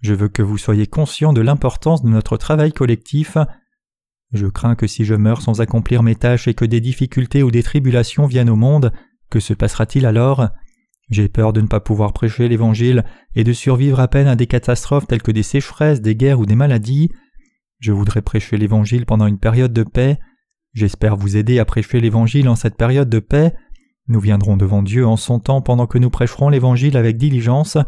Je 0.00 0.14
veux 0.14 0.28
que 0.28 0.42
vous 0.42 0.58
soyez 0.58 0.86
conscient 0.86 1.32
de 1.32 1.40
l'importance 1.40 2.04
de 2.04 2.08
notre 2.08 2.36
travail 2.36 2.72
collectif. 2.72 3.36
Je 4.32 4.46
crains 4.46 4.74
que 4.74 4.86
si 4.86 5.04
je 5.04 5.14
meurs 5.14 5.40
sans 5.40 5.60
accomplir 5.60 6.02
mes 6.02 6.14
tâches 6.14 6.48
et 6.48 6.54
que 6.54 6.64
des 6.64 6.80
difficultés 6.80 7.42
ou 7.42 7.50
des 7.50 7.62
tribulations 7.62 8.26
viennent 8.26 8.50
au 8.50 8.56
monde, 8.56 8.92
que 9.30 9.40
se 9.40 9.54
passera-t-il 9.54 10.04
alors? 10.06 10.48
J'ai 11.10 11.28
peur 11.28 11.54
de 11.54 11.62
ne 11.62 11.66
pas 11.66 11.80
pouvoir 11.80 12.12
prêcher 12.12 12.48
l'Évangile 12.48 13.04
et 13.34 13.44
de 13.44 13.54
survivre 13.54 14.00
à 14.00 14.08
peine 14.08 14.26
à 14.26 14.36
des 14.36 14.46
catastrophes 14.46 15.06
telles 15.06 15.22
que 15.22 15.30
des 15.30 15.42
sécheresses, 15.42 16.02
des 16.02 16.14
guerres 16.14 16.40
ou 16.40 16.46
des 16.46 16.54
maladies. 16.54 17.10
Je 17.78 17.92
voudrais 17.92 18.20
prêcher 18.20 18.58
l'Évangile 18.58 19.06
pendant 19.06 19.26
une 19.26 19.38
période 19.38 19.72
de 19.72 19.84
paix. 19.84 20.18
J'espère 20.74 21.16
vous 21.16 21.36
aider 21.38 21.58
à 21.58 21.64
prêcher 21.64 22.00
l'Évangile 22.00 22.48
en 22.48 22.56
cette 22.56 22.76
période 22.76 23.08
de 23.08 23.20
paix. 23.20 23.54
Nous 24.08 24.20
viendrons 24.20 24.58
devant 24.58 24.82
Dieu 24.82 25.06
en 25.06 25.16
son 25.16 25.38
temps 25.38 25.62
pendant 25.62 25.86
que 25.86 25.98
nous 25.98 26.10
prêcherons 26.10 26.50
l'Évangile 26.50 26.98
avec 26.98 27.16
diligence. 27.16 27.78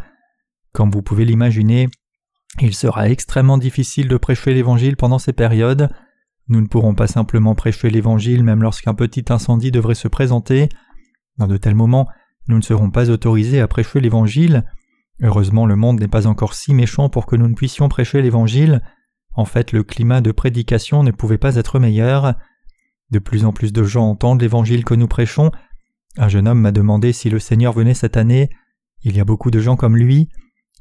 Comme 0.73 0.91
vous 0.91 1.03
pouvez 1.03 1.27
l'imaginer, 1.27 1.89
il 2.61 2.75
sera 2.75 3.11
extrêmement 3.11 3.59
difficile 3.59 4.09
de 4.09 4.17
prêcher 4.17 4.55
l'Évangile 4.55 4.97
pendant 4.97 5.19
ces 5.19 5.35
périodes. 5.35 5.91
Nous 6.51 6.61
ne 6.61 6.67
pourrons 6.67 6.97
pas 6.97 7.07
simplement 7.07 7.55
prêcher 7.55 7.91
l'Évangile 7.91 8.43
même 8.43 8.63
lorsqu'un 8.63 8.93
petit 8.93 9.25
incendie 9.31 9.71
devrait 9.71 9.95
se 9.95 10.09
présenter. 10.09 10.69
Dans 11.39 11.47
de 11.47 11.57
tels 11.57 11.77
moments, 11.77 12.09
nous 12.49 12.57
ne 12.57 12.63
serons 12.63 12.91
pas 12.91 13.09
autorisés 13.09 13.61
à 13.61 13.69
prêcher 13.69 14.01
l'Évangile. 14.01 14.65
Heureusement, 15.23 15.65
le 15.65 15.77
monde 15.77 16.01
n'est 16.01 16.09
pas 16.09 16.27
encore 16.27 16.55
si 16.55 16.75
méchant 16.75 17.09
pour 17.09 17.27
que 17.27 17.37
nous 17.37 17.47
ne 17.47 17.55
puissions 17.55 17.89
prêcher 17.89 18.21
l'Évangile. 18.21 18.83
En 19.37 19.45
fait, 19.45 19.71
le 19.71 19.85
climat 19.85 20.21
de 20.21 20.33
prédication 20.33 21.05
ne 21.05 21.13
pouvait 21.13 21.39
pas 21.39 21.55
être 21.55 21.79
meilleur. 21.79 22.35
De 23.13 23.21
plus 23.21 23.45
en 23.45 23.53
plus 23.53 23.73
de 23.73 23.85
gens 23.85 24.11
entendent 24.11 24.43
l'Évangile 24.43 24.85
que 24.85 24.95
nous 24.95 25.07
prêchons, 25.07 25.53
un 26.19 26.29
jeune 26.29 26.49
homme 26.49 26.61
m'a 26.61 26.73
demandé 26.73 27.13
si 27.13 27.31
le 27.31 27.39
Seigneur 27.39 27.73
venait 27.73 27.95
cette 27.95 28.17
année. 28.17 28.51
Il 29.05 29.17
y 29.17 29.21
a 29.21 29.25
beaucoup 29.25 29.53
de 29.53 29.61
gens 29.61 29.77
comme 29.77 29.97
lui. 29.97 30.29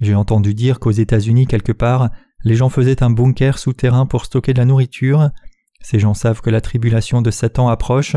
J'ai 0.01 0.15
entendu 0.15 0.55
dire 0.55 0.79
qu'aux 0.79 0.89
États-Unis 0.89 1.45
quelque 1.45 1.73
part, 1.73 2.09
les 2.43 2.55
gens 2.55 2.69
faisaient 2.69 3.03
un 3.03 3.11
bunker 3.11 3.59
souterrain 3.59 4.07
pour 4.07 4.25
stocker 4.25 4.53
de 4.53 4.57
la 4.57 4.65
nourriture. 4.65 5.29
Ces 5.81 5.99
gens 5.99 6.13
savent 6.13 6.41
que 6.41 6.49
la 6.49 6.61
tribulation 6.61 7.21
de 7.21 7.31
Satan 7.31 7.69
approche. 7.69 8.15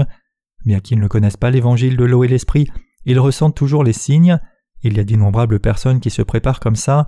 Bien 0.65 0.81
qu'ils 0.81 1.01
ne 1.01 1.09
connaissent 1.09 1.37
pas 1.37 1.51
l'évangile 1.51 1.97
de 1.97 2.05
l'eau 2.05 2.25
et 2.25 2.29
l'esprit, 2.29 2.69
ils 3.05 3.19
ressentent 3.19 3.57
toujours 3.57 3.85
les 3.85 3.93
signes. 3.93 4.39
Il 4.83 4.97
y 4.97 5.01
a 5.01 5.05
d'innombrables 5.05 5.61
personnes 5.61 6.01
qui 6.01 6.11
se 6.11 6.23
préparent 6.23 6.61
comme 6.61 6.77
ça. 6.77 7.07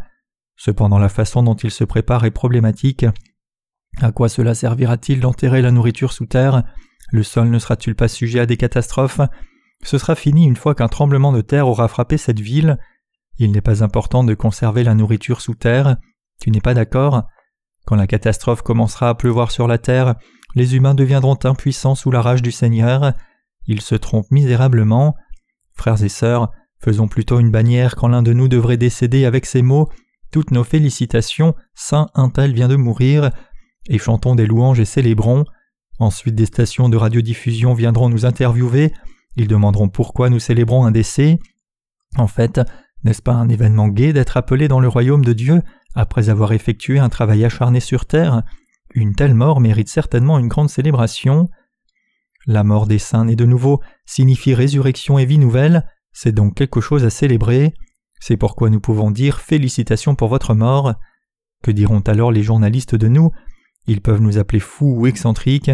Cependant 0.56 0.98
la 0.98 1.08
façon 1.08 1.42
dont 1.42 1.54
ils 1.54 1.70
se 1.70 1.84
préparent 1.84 2.24
est 2.24 2.30
problématique. 2.30 3.06
À 4.00 4.12
quoi 4.12 4.28
cela 4.28 4.54
servira-t-il 4.54 5.20
d'enterrer 5.20 5.62
la 5.62 5.70
nourriture 5.70 6.12
sous 6.12 6.26
terre? 6.26 6.64
Le 7.10 7.22
sol 7.22 7.50
ne 7.50 7.58
sera-t-il 7.58 7.94
pas 7.94 8.08
sujet 8.08 8.40
à 8.40 8.46
des 8.46 8.56
catastrophes? 8.56 9.20
Ce 9.82 9.98
sera 9.98 10.14
fini 10.14 10.46
une 10.46 10.56
fois 10.56 10.74
qu'un 10.74 10.88
tremblement 10.88 11.32
de 11.32 11.42
terre 11.42 11.68
aura 11.68 11.88
frappé 11.88 12.16
cette 12.16 12.40
ville. 12.40 12.78
Il 13.38 13.52
n'est 13.52 13.60
pas 13.60 13.82
important 13.82 14.24
de 14.24 14.34
conserver 14.34 14.84
la 14.84 14.94
nourriture 14.94 15.40
sous 15.40 15.54
terre. 15.54 15.96
Tu 16.40 16.50
n'es 16.50 16.60
pas 16.60 16.74
d'accord? 16.74 17.24
Quand 17.84 17.96
la 17.96 18.06
catastrophe 18.06 18.62
commencera 18.62 19.10
à 19.10 19.14
pleuvoir 19.14 19.50
sur 19.50 19.68
la 19.68 19.78
terre, 19.78 20.14
les 20.54 20.76
humains 20.76 20.94
deviendront 20.94 21.38
impuissants 21.44 21.94
sous 21.94 22.10
la 22.10 22.22
rage 22.22 22.42
du 22.42 22.52
Seigneur. 22.52 23.14
Ils 23.66 23.80
se 23.80 23.94
trompent 23.94 24.30
misérablement. 24.30 25.16
Frères 25.72 26.02
et 26.02 26.08
sœurs, 26.08 26.50
faisons 26.78 27.08
plutôt 27.08 27.40
une 27.40 27.50
bannière 27.50 27.96
quand 27.96 28.08
l'un 28.08 28.22
de 28.22 28.32
nous 28.32 28.48
devrait 28.48 28.76
décéder 28.76 29.24
avec 29.24 29.46
ces 29.46 29.62
mots 29.62 29.88
Toutes 30.30 30.50
nos 30.50 30.64
félicitations, 30.64 31.54
Saint 31.74 32.08
un 32.14 32.28
tel 32.28 32.52
vient 32.52 32.68
de 32.68 32.76
mourir. 32.76 33.30
et 33.88 33.98
chantons 33.98 34.34
des 34.34 34.46
louanges 34.46 34.80
et 34.80 34.84
célébrons. 34.84 35.44
Ensuite 35.98 36.34
des 36.34 36.46
stations 36.46 36.88
de 36.88 36.96
radiodiffusion 36.96 37.74
viendront 37.74 38.08
nous 38.08 38.26
interviewer, 38.26 38.92
ils 39.36 39.48
demanderont 39.48 39.88
pourquoi 39.88 40.30
nous 40.30 40.38
célébrons 40.38 40.84
un 40.84 40.90
décès. 40.90 41.38
En 42.16 42.26
fait, 42.26 42.60
n'est-ce 43.04 43.22
pas 43.22 43.34
un 43.34 43.48
événement 43.48 43.88
gai 43.88 44.12
d'être 44.12 44.36
appelé 44.36 44.68
dans 44.68 44.80
le 44.80 44.88
royaume 44.88 45.24
de 45.24 45.32
Dieu 45.32 45.62
après 45.94 46.30
avoir 46.30 46.52
effectué 46.52 46.98
un 46.98 47.08
travail 47.08 47.44
acharné 47.44 47.80
sur 47.80 48.06
terre? 48.06 48.42
Une 48.94 49.14
telle 49.14 49.34
mort 49.34 49.60
mérite 49.60 49.88
certainement 49.88 50.38
une 50.38 50.48
grande 50.48 50.70
célébration. 50.70 51.48
La 52.46 52.62
mort 52.62 52.86
des 52.86 53.00
saints 53.00 53.24
nés 53.24 53.36
de 53.36 53.44
nouveau 53.44 53.80
signifie 54.06 54.54
résurrection 54.54 55.18
et 55.18 55.24
vie 55.24 55.38
nouvelle, 55.38 55.88
c'est 56.12 56.32
donc 56.32 56.54
quelque 56.54 56.80
chose 56.80 57.04
à 57.04 57.10
célébrer. 57.10 57.74
C'est 58.20 58.36
pourquoi 58.36 58.70
nous 58.70 58.80
pouvons 58.80 59.10
dire 59.10 59.40
félicitations 59.40 60.14
pour 60.14 60.28
votre 60.28 60.54
mort. 60.54 60.94
Que 61.62 61.72
diront 61.72 62.00
alors 62.00 62.30
les 62.30 62.44
journalistes 62.44 62.94
de 62.94 63.08
nous? 63.08 63.32
Ils 63.86 64.00
peuvent 64.00 64.20
nous 64.20 64.38
appeler 64.38 64.60
fous 64.60 64.94
ou 64.96 65.06
excentriques. 65.06 65.72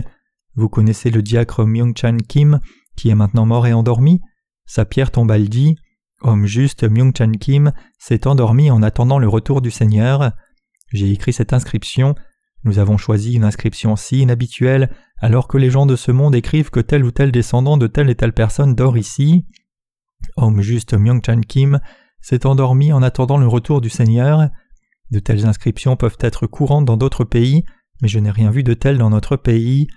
Vous 0.55 0.69
connaissez 0.69 1.11
le 1.11 1.23
diacre 1.23 1.65
Myung-chan 1.65 2.17
Kim, 2.27 2.61
qui 2.97 3.11
est 3.11 3.15
maintenant 3.15 3.45
mort 3.45 3.67
et 3.67 3.73
endormi? 3.73 4.21
Sa 4.67 4.85
pierre 4.85 5.11
tombale 5.11 5.49
dit 5.49 5.77
Homme 6.23 6.47
juste 6.47 6.85
Myung-chan 6.85 7.33
Kim 7.33 7.73
s'est 7.99 8.27
endormi 8.27 8.71
en 8.71 8.83
attendant 8.83 9.19
le 9.19 9.29
retour 9.29 9.61
du 9.61 9.71
Seigneur. 9.71 10.33
J'ai 10.93 11.11
écrit 11.11 11.33
cette 11.33 11.53
inscription. 11.53 12.15
Nous 12.65 12.79
avons 12.79 12.99
choisi 12.99 13.35
une 13.35 13.45
inscription 13.45 13.97
si 13.97 14.21
inhabituelle 14.21 14.91
alors 15.19 15.49
que 15.49 15.59
les 15.59 15.71
gens 15.71 15.87
de 15.87 15.97
ce 15.97 16.13
monde 16.13 16.35
écrivent 16.35 16.71
que 16.71 16.81
tel 16.81 17.05
ou 17.05 17.11
tel 17.11 17.33
descendant 17.33 17.77
de 17.77 17.87
telle 17.87 18.11
et 18.11 18.15
telle 18.15 18.33
personne 18.33 18.75
dort 18.75 18.99
ici. 18.99 19.47
Homme 20.37 20.61
juste 20.61 20.95
Myung-chan 20.95 21.41
Kim 21.41 21.81
s'est 22.21 22.47
endormi 22.47 22.93
en 22.93 23.03
attendant 23.03 23.39
le 23.39 23.47
retour 23.47 23.81
du 23.81 23.89
Seigneur. 23.89 24.49
De 25.11 25.19
telles 25.19 25.47
inscriptions 25.47 25.97
peuvent 25.97 26.19
être 26.21 26.47
courantes 26.47 26.85
dans 26.85 26.97
d'autres 26.97 27.25
pays, 27.25 27.65
mais 28.03 28.09
je 28.09 28.19
n'ai 28.19 28.31
rien 28.31 28.51
vu 28.51 28.63
de 28.63 28.75
tel 28.75 28.99
dans 28.99 29.11
notre 29.11 29.37
pays. 29.37 29.89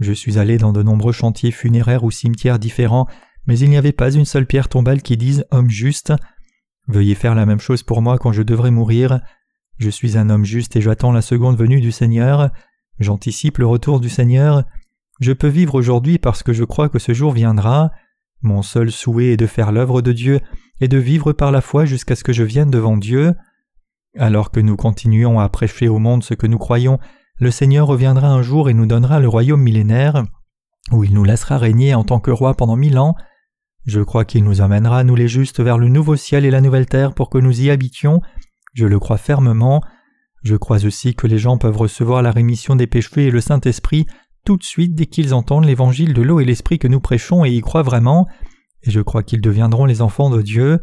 Je 0.00 0.12
suis 0.12 0.38
allé 0.38 0.58
dans 0.58 0.72
de 0.72 0.82
nombreux 0.82 1.12
chantiers 1.12 1.52
funéraires 1.52 2.04
ou 2.04 2.10
cimetières 2.10 2.58
différents, 2.58 3.06
mais 3.46 3.58
il 3.58 3.70
n'y 3.70 3.76
avait 3.76 3.92
pas 3.92 4.10
une 4.10 4.24
seule 4.24 4.46
pierre 4.46 4.68
tombale 4.68 5.02
qui 5.02 5.16
dise 5.16 5.44
homme 5.50 5.70
juste. 5.70 6.12
Veuillez 6.88 7.14
faire 7.14 7.34
la 7.34 7.46
même 7.46 7.60
chose 7.60 7.82
pour 7.82 8.02
moi 8.02 8.18
quand 8.18 8.32
je 8.32 8.42
devrais 8.42 8.70
mourir. 8.70 9.20
Je 9.78 9.90
suis 9.90 10.16
un 10.16 10.30
homme 10.30 10.44
juste 10.44 10.76
et 10.76 10.80
j'attends 10.80 11.12
la 11.12 11.22
seconde 11.22 11.56
venue 11.56 11.80
du 11.80 11.92
Seigneur. 11.92 12.50
J'anticipe 13.00 13.58
le 13.58 13.66
retour 13.66 14.00
du 14.00 14.08
Seigneur. 14.08 14.64
Je 15.20 15.32
peux 15.32 15.48
vivre 15.48 15.74
aujourd'hui 15.74 16.18
parce 16.18 16.42
que 16.42 16.52
je 16.52 16.64
crois 16.64 16.88
que 16.88 16.98
ce 16.98 17.12
jour 17.12 17.32
viendra. 17.32 17.90
Mon 18.42 18.62
seul 18.62 18.90
souhait 18.90 19.32
est 19.32 19.36
de 19.36 19.46
faire 19.46 19.72
l'œuvre 19.72 20.02
de 20.02 20.12
Dieu 20.12 20.40
et 20.80 20.88
de 20.88 20.98
vivre 20.98 21.32
par 21.32 21.50
la 21.50 21.60
foi 21.60 21.84
jusqu'à 21.84 22.14
ce 22.14 22.24
que 22.24 22.32
je 22.32 22.44
vienne 22.44 22.70
devant 22.70 22.96
Dieu. 22.96 23.34
Alors 24.16 24.50
que 24.50 24.60
nous 24.60 24.76
continuons 24.76 25.40
à 25.40 25.48
prêcher 25.48 25.88
au 25.88 25.98
monde 25.98 26.22
ce 26.22 26.34
que 26.34 26.46
nous 26.46 26.58
croyons, 26.58 26.98
le 27.38 27.50
Seigneur 27.50 27.88
reviendra 27.88 28.28
un 28.28 28.42
jour 28.42 28.70
et 28.70 28.74
nous 28.74 28.86
donnera 28.86 29.18
le 29.18 29.28
royaume 29.28 29.62
millénaire, 29.62 30.24
où 30.92 31.02
il 31.02 31.12
nous 31.14 31.24
laissera 31.24 31.58
régner 31.58 31.94
en 31.94 32.04
tant 32.04 32.20
que 32.20 32.30
roi 32.30 32.54
pendant 32.54 32.76
mille 32.76 32.98
ans. 32.98 33.16
Je 33.86 34.00
crois 34.00 34.24
qu'il 34.24 34.44
nous 34.44 34.60
emmènera, 34.60 35.02
nous 35.02 35.16
les 35.16 35.26
justes, 35.26 35.60
vers 35.60 35.78
le 35.78 35.88
nouveau 35.88 36.14
ciel 36.14 36.44
et 36.44 36.50
la 36.50 36.60
nouvelle 36.60 36.86
terre 36.86 37.12
pour 37.12 37.28
que 37.28 37.38
nous 37.38 37.60
y 37.60 37.70
habitions. 37.70 38.20
Je 38.74 38.86
le 38.86 38.98
crois 38.98 39.16
fermement. 39.16 39.82
Je 40.42 40.56
crois 40.56 40.84
aussi 40.84 41.14
que 41.14 41.26
les 41.26 41.38
gens 41.38 41.56
peuvent 41.56 41.76
recevoir 41.76 42.20
la 42.20 42.30
rémission 42.30 42.76
des 42.76 42.86
péchés 42.86 43.26
et 43.26 43.30
le 43.30 43.40
Saint-Esprit 43.40 44.06
tout 44.44 44.56
de 44.56 44.62
suite 44.62 44.94
dès 44.94 45.06
qu'ils 45.06 45.34
entendent 45.34 45.64
l'évangile 45.64 46.12
de 46.12 46.22
l'eau 46.22 46.40
et 46.40 46.44
l'esprit 46.44 46.78
que 46.78 46.88
nous 46.88 47.00
prêchons 47.00 47.44
et 47.44 47.50
y 47.50 47.60
croient 47.60 47.82
vraiment, 47.82 48.28
et 48.82 48.90
je 48.90 49.00
crois 49.00 49.22
qu'ils 49.22 49.40
deviendront 49.40 49.86
les 49.86 50.02
enfants 50.02 50.30
de 50.30 50.42
Dieu. 50.42 50.80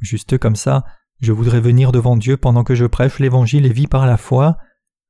Juste 0.00 0.38
comme 0.38 0.56
ça, 0.56 0.84
je 1.20 1.32
voudrais 1.32 1.60
venir 1.60 1.92
devant 1.92 2.16
Dieu 2.16 2.36
pendant 2.36 2.64
que 2.64 2.74
je 2.74 2.86
prêche 2.86 3.18
l'évangile 3.18 3.66
et 3.66 3.72
vis 3.72 3.86
par 3.86 4.06
la 4.06 4.16
foi. 4.16 4.56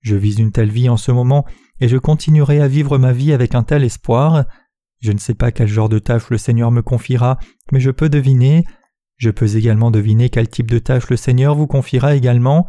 Je 0.01 0.17
vis 0.17 0.39
une 0.39 0.53
telle 0.53 0.71
vie 0.71 0.89
en 0.89 0.97
ce 0.97 1.13
moment, 1.13 1.45
et 1.81 1.89
je 1.89 1.97
continuerai 1.97 2.61
à 2.61 2.69
vivre 2.69 2.99
ma 2.99 3.13
vie 3.13 3.33
avec 3.33 3.55
un 3.55 3.63
tel 3.63 3.85
espoir. 3.85 4.45
Je 5.01 5.13
ne 5.13 5.19
sais 5.19 5.35
pas 5.35 5.53
quel 5.53 5.69
genre 5.69 5.89
de 5.89 5.99
tâche 5.99 6.31
le 6.31 6.39
Seigneur 6.39 6.71
me 6.71 6.83
confiera, 6.83 7.39
mais 7.73 7.81
je 7.81 7.91
peux 7.91 8.09
deviner. 8.09 8.65
Je 9.17 9.31
peux 9.31 9.57
également 9.57 9.91
deviner 9.91 10.29
quel 10.29 10.49
type 10.49 10.71
de 10.71 10.79
tâche 10.79 11.09
le 11.09 11.17
Seigneur 11.17 11.55
vous 11.55 11.67
confiera 11.67 12.15
également. 12.15 12.67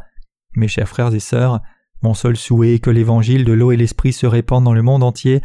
Mes 0.55 0.67
chers 0.67 0.87
frères 0.87 1.13
et 1.13 1.19
sœurs, 1.19 1.61
mon 2.01 2.13
seul 2.13 2.37
souhait 2.37 2.75
est 2.75 2.79
que 2.79 2.89
l'évangile 2.89 3.43
de 3.43 3.53
l'eau 3.53 3.71
et 3.71 3.77
l'esprit 3.77 4.13
se 4.13 4.25
répande 4.25 4.63
dans 4.63 4.73
le 4.73 4.81
monde 4.81 5.03
entier, 5.03 5.41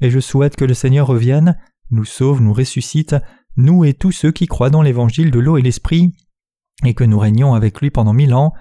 et 0.00 0.10
je 0.10 0.20
souhaite 0.20 0.56
que 0.56 0.64
le 0.64 0.74
Seigneur 0.74 1.06
revienne, 1.06 1.58
nous 1.90 2.04
sauve, 2.04 2.40
nous 2.40 2.52
ressuscite, 2.52 3.16
nous 3.56 3.84
et 3.84 3.94
tous 3.94 4.12
ceux 4.12 4.32
qui 4.32 4.46
croient 4.46 4.70
dans 4.70 4.82
l'évangile 4.82 5.30
de 5.30 5.38
l'eau 5.38 5.56
et 5.58 5.62
l'esprit, 5.62 6.12
et 6.84 6.94
que 6.94 7.04
nous 7.04 7.18
régnons 7.18 7.54
avec 7.54 7.80
lui 7.80 7.90
pendant 7.90 8.12
mille 8.12 8.34
ans. 8.34 8.52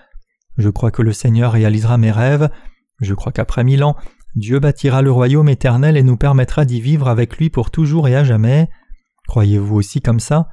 Je 0.57 0.69
crois 0.69 0.91
que 0.91 1.01
le 1.01 1.13
Seigneur 1.13 1.51
réalisera 1.51 1.97
mes 1.97 2.11
rêves, 2.11 2.49
je 3.01 3.13
crois 3.13 3.31
qu'après 3.31 3.63
mille 3.63 3.83
ans, 3.83 3.95
Dieu 4.35 4.59
bâtira 4.59 5.01
le 5.01 5.11
royaume 5.11 5.49
éternel 5.49 5.97
et 5.97 6.03
nous 6.03 6.17
permettra 6.17 6.65
d'y 6.65 6.81
vivre 6.81 7.07
avec 7.07 7.37
lui 7.37 7.49
pour 7.49 7.71
toujours 7.71 8.07
et 8.07 8.15
à 8.15 8.23
jamais. 8.23 8.69
Croyez-vous 9.27 9.75
aussi 9.75 10.01
comme 10.01 10.19
ça? 10.19 10.49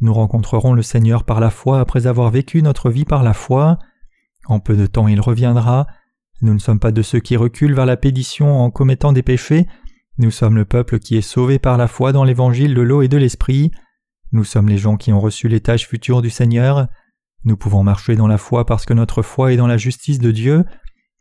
Nous 0.00 0.14
rencontrerons 0.14 0.74
le 0.74 0.82
Seigneur 0.82 1.24
par 1.24 1.40
la 1.40 1.50
foi 1.50 1.80
après 1.80 2.06
avoir 2.06 2.30
vécu 2.30 2.62
notre 2.62 2.90
vie 2.90 3.04
par 3.04 3.22
la 3.22 3.34
foi. 3.34 3.78
En 4.46 4.60
peu 4.60 4.76
de 4.76 4.86
temps 4.86 5.08
il 5.08 5.20
reviendra. 5.20 5.86
Nous 6.40 6.54
ne 6.54 6.58
sommes 6.58 6.78
pas 6.78 6.92
de 6.92 7.02
ceux 7.02 7.20
qui 7.20 7.36
reculent 7.36 7.74
vers 7.74 7.86
la 7.86 7.96
pédition 7.96 8.60
en 8.60 8.70
commettant 8.70 9.12
des 9.12 9.24
péchés, 9.24 9.66
nous 10.20 10.32
sommes 10.32 10.56
le 10.56 10.64
peuple 10.64 10.98
qui 10.98 11.16
est 11.16 11.22
sauvé 11.22 11.60
par 11.60 11.76
la 11.76 11.86
foi 11.86 12.10
dans 12.10 12.24
l'évangile 12.24 12.74
de 12.74 12.82
l'eau 12.82 13.02
et 13.02 13.08
de 13.08 13.16
l'esprit. 13.16 13.70
Nous 14.32 14.42
sommes 14.42 14.68
les 14.68 14.76
gens 14.76 14.96
qui 14.96 15.12
ont 15.12 15.20
reçu 15.20 15.46
les 15.46 15.60
tâches 15.60 15.86
futures 15.86 16.22
du 16.22 16.30
Seigneur. 16.30 16.88
Nous 17.44 17.56
pouvons 17.56 17.84
marcher 17.84 18.16
dans 18.16 18.26
la 18.26 18.36
foi 18.36 18.66
parce 18.66 18.84
que 18.84 18.94
notre 18.94 19.22
foi 19.22 19.52
est 19.52 19.56
dans 19.56 19.68
la 19.68 19.76
justice 19.76 20.18
de 20.18 20.32
Dieu. 20.32 20.64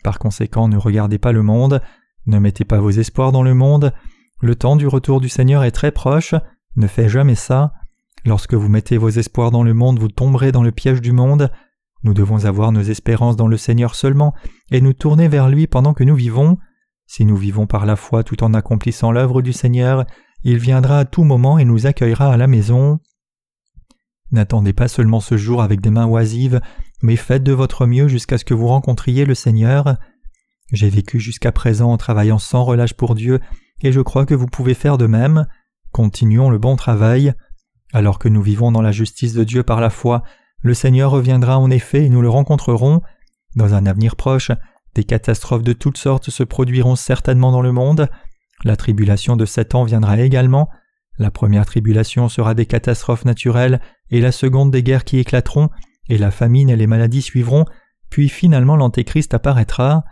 Par 0.03 0.17
conséquent, 0.17 0.67
ne 0.67 0.77
regardez 0.77 1.19
pas 1.19 1.31
le 1.31 1.43
monde, 1.43 1.79
ne 2.25 2.39
mettez 2.39 2.65
pas 2.65 2.79
vos 2.79 2.89
espoirs 2.89 3.31
dans 3.31 3.43
le 3.43 3.53
monde. 3.53 3.93
Le 4.41 4.55
temps 4.55 4.75
du 4.75 4.87
retour 4.87 5.21
du 5.21 5.29
Seigneur 5.29 5.63
est 5.63 5.71
très 5.71 5.91
proche, 5.91 6.33
ne 6.75 6.87
faites 6.87 7.09
jamais 7.09 7.35
ça. 7.35 7.73
Lorsque 8.25 8.53
vous 8.53 8.69
mettez 8.69 8.97
vos 8.97 9.09
espoirs 9.09 9.51
dans 9.51 9.63
le 9.63 9.73
monde, 9.73 9.99
vous 9.99 10.09
tomberez 10.09 10.51
dans 10.51 10.63
le 10.63 10.71
piège 10.71 11.01
du 11.01 11.11
monde. 11.11 11.51
Nous 12.03 12.13
devons 12.13 12.45
avoir 12.45 12.71
nos 12.71 12.81
espérances 12.81 13.35
dans 13.35 13.47
le 13.47 13.57
Seigneur 13.57 13.95
seulement 13.95 14.33
et 14.71 14.81
nous 14.81 14.93
tourner 14.93 15.27
vers 15.27 15.49
lui 15.49 15.67
pendant 15.67 15.93
que 15.93 16.03
nous 16.03 16.15
vivons. 16.15 16.57
Si 17.05 17.25
nous 17.25 17.37
vivons 17.37 17.67
par 17.67 17.85
la 17.85 17.95
foi 17.95 18.23
tout 18.23 18.43
en 18.43 18.53
accomplissant 18.53 19.11
l'œuvre 19.11 19.41
du 19.41 19.53
Seigneur, 19.53 20.05
il 20.43 20.57
viendra 20.57 20.99
à 20.99 21.05
tout 21.05 21.23
moment 21.23 21.57
et 21.57 21.65
nous 21.65 21.87
accueillera 21.87 22.31
à 22.31 22.37
la 22.37 22.47
maison. 22.47 22.99
N'attendez 24.31 24.73
pas 24.73 24.89
seulement 24.89 25.21
ce 25.21 25.37
jour 25.37 25.61
avec 25.61 25.79
des 25.79 25.89
mains 25.89 26.05
oisives, 26.05 26.59
mais 27.01 27.15
faites 27.15 27.43
de 27.43 27.53
votre 27.53 27.85
mieux 27.85 28.07
jusqu'à 28.07 28.37
ce 28.37 28.45
que 28.45 28.53
vous 28.53 28.67
rencontriez 28.67 29.25
le 29.25 29.35
Seigneur. 29.35 29.97
J'ai 30.73 30.89
vécu 30.89 31.19
jusqu'à 31.19 31.53
présent 31.53 31.91
en 31.91 31.97
travaillant 31.97 32.39
sans 32.39 32.65
relâche 32.65 32.93
pour 32.93 33.15
Dieu, 33.15 33.39
et 33.81 33.91
je 33.91 34.01
crois 34.01 34.25
que 34.25 34.35
vous 34.35 34.47
pouvez 34.47 34.73
faire 34.73 34.97
de 34.97 35.07
même. 35.07 35.47
Continuons 35.91 36.49
le 36.49 36.57
bon 36.57 36.75
travail. 36.75 37.33
Alors 37.93 38.19
que 38.19 38.29
nous 38.29 38.41
vivons 38.41 38.71
dans 38.71 38.81
la 38.81 38.91
justice 38.91 39.33
de 39.33 39.43
Dieu 39.43 39.63
par 39.63 39.79
la 39.79 39.89
foi, 39.89 40.23
le 40.61 40.73
Seigneur 40.73 41.11
reviendra 41.11 41.57
en 41.57 41.69
effet 41.69 42.05
et 42.05 42.09
nous 42.09 42.21
le 42.21 42.29
rencontrerons. 42.29 43.01
Dans 43.55 43.73
un 43.73 43.85
avenir 43.85 44.15
proche, 44.15 44.51
des 44.95 45.03
catastrophes 45.03 45.63
de 45.63 45.73
toutes 45.73 45.97
sortes 45.97 46.29
se 46.29 46.43
produiront 46.43 46.95
certainement 46.95 47.51
dans 47.51 47.61
le 47.61 47.71
monde. 47.71 48.09
La 48.63 48.75
tribulation 48.75 49.35
de 49.35 49.45
sept 49.45 49.75
ans 49.75 49.83
viendra 49.83 50.19
également. 50.19 50.69
La 51.19 51.31
première 51.31 51.65
tribulation 51.65 52.29
sera 52.29 52.53
des 52.53 52.65
catastrophes 52.65 53.25
naturelles 53.25 53.79
et 54.09 54.21
la 54.21 54.31
seconde 54.31 54.71
des 54.71 54.83
guerres 54.83 55.03
qui 55.03 55.19
éclateront, 55.19 55.69
et 56.09 56.17
la 56.17 56.31
famine 56.31 56.69
et 56.69 56.75
les 56.75 56.87
maladies 56.87 57.21
suivront, 57.21 57.65
puis 58.09 58.29
finalement 58.29 58.75
l'Antéchrist 58.75 59.33
apparaîtra. 59.33 60.03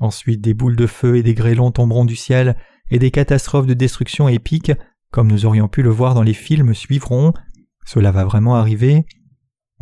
Ensuite 0.00 0.40
des 0.40 0.54
boules 0.54 0.76
de 0.76 0.86
feu 0.86 1.16
et 1.16 1.22
des 1.22 1.34
grêlons 1.34 1.70
tomberont 1.70 2.04
du 2.04 2.16
ciel, 2.16 2.56
et 2.90 2.98
des 2.98 3.10
catastrophes 3.10 3.66
de 3.66 3.74
destruction 3.74 4.28
épiques, 4.28 4.72
comme 5.12 5.28
nous 5.28 5.46
aurions 5.46 5.68
pu 5.68 5.82
le 5.82 5.90
voir 5.90 6.14
dans 6.14 6.22
les 6.22 6.34
films, 6.34 6.74
suivront. 6.74 7.32
Cela 7.84 8.10
va 8.10 8.24
vraiment 8.24 8.56
arriver. 8.56 9.06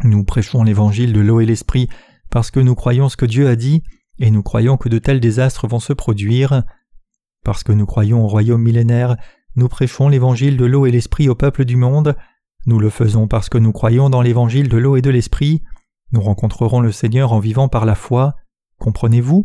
Nous 0.05 0.25
prêchons 0.25 0.65
l'évangile 0.65 1.13
de 1.13 1.21
l'eau 1.21 1.41
et 1.41 1.47
l'esprit 1.47 1.89
parce 2.31 2.51
que 2.51 2.61
nous 2.61 2.75
croyons 2.75 3.09
ce 3.09 3.17
que 3.17 3.27
Dieu 3.27 3.49
a 3.49 3.57
dit, 3.57 3.83
et 4.19 4.31
nous 4.31 4.43
croyons 4.43 4.77
que 4.77 4.89
de 4.89 4.99
tels 4.99 5.21
désastres 5.21 5.67
vont 5.67 5.81
se 5.81 5.93
produire. 5.93 6.63
Parce 7.45 7.65
que 7.65 7.73
nous 7.73 7.87
croyons 7.87 8.25
au 8.25 8.29
royaume 8.29 8.63
millénaire, 8.63 9.17
nous 9.57 9.69
prêchons 9.69 10.09
l'évangile 10.09 10.57
de 10.57 10.65
l'eau 10.65 10.87
et 10.87 10.91
l'esprit 10.91 11.29
au 11.29 11.35
peuple 11.35 11.65
du 11.65 11.77
monde. 11.77 12.17
Nous 12.67 12.79
le 12.79 12.91
faisons 12.91 13.27
parce 13.27 13.49
que 13.49 13.59
nous 13.59 13.73
croyons 13.73 14.11
dans 14.11 14.23
l'évangile 14.23 14.69
de 14.69 14.77
l'eau 14.77 14.97
et 14.97 15.03
de 15.03 15.11
l'esprit. 15.11 15.63
Nous 16.13 16.21
rencontrerons 16.21 16.81
le 16.81 16.93
Seigneur 16.93 17.33
en 17.33 17.41
vivant 17.41 17.69
par 17.69 17.85
la 17.85 17.95
foi. 17.95 18.35
Comprenez-vous? 18.79 19.45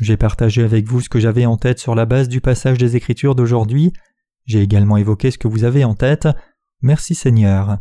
J'ai 0.00 0.16
partagé 0.16 0.62
avec 0.62 0.86
vous 0.86 1.00
ce 1.00 1.08
que 1.08 1.20
j'avais 1.20 1.46
en 1.46 1.56
tête 1.56 1.78
sur 1.78 1.94
la 1.94 2.06
base 2.06 2.28
du 2.28 2.40
passage 2.40 2.78
des 2.78 2.96
Écritures 2.96 3.34
d'aujourd'hui. 3.34 3.92
J'ai 4.44 4.60
également 4.60 4.96
évoqué 4.96 5.30
ce 5.30 5.38
que 5.38 5.48
vous 5.48 5.64
avez 5.64 5.84
en 5.84 5.94
tête. 5.94 6.28
Merci 6.82 7.14
Seigneur. 7.14 7.78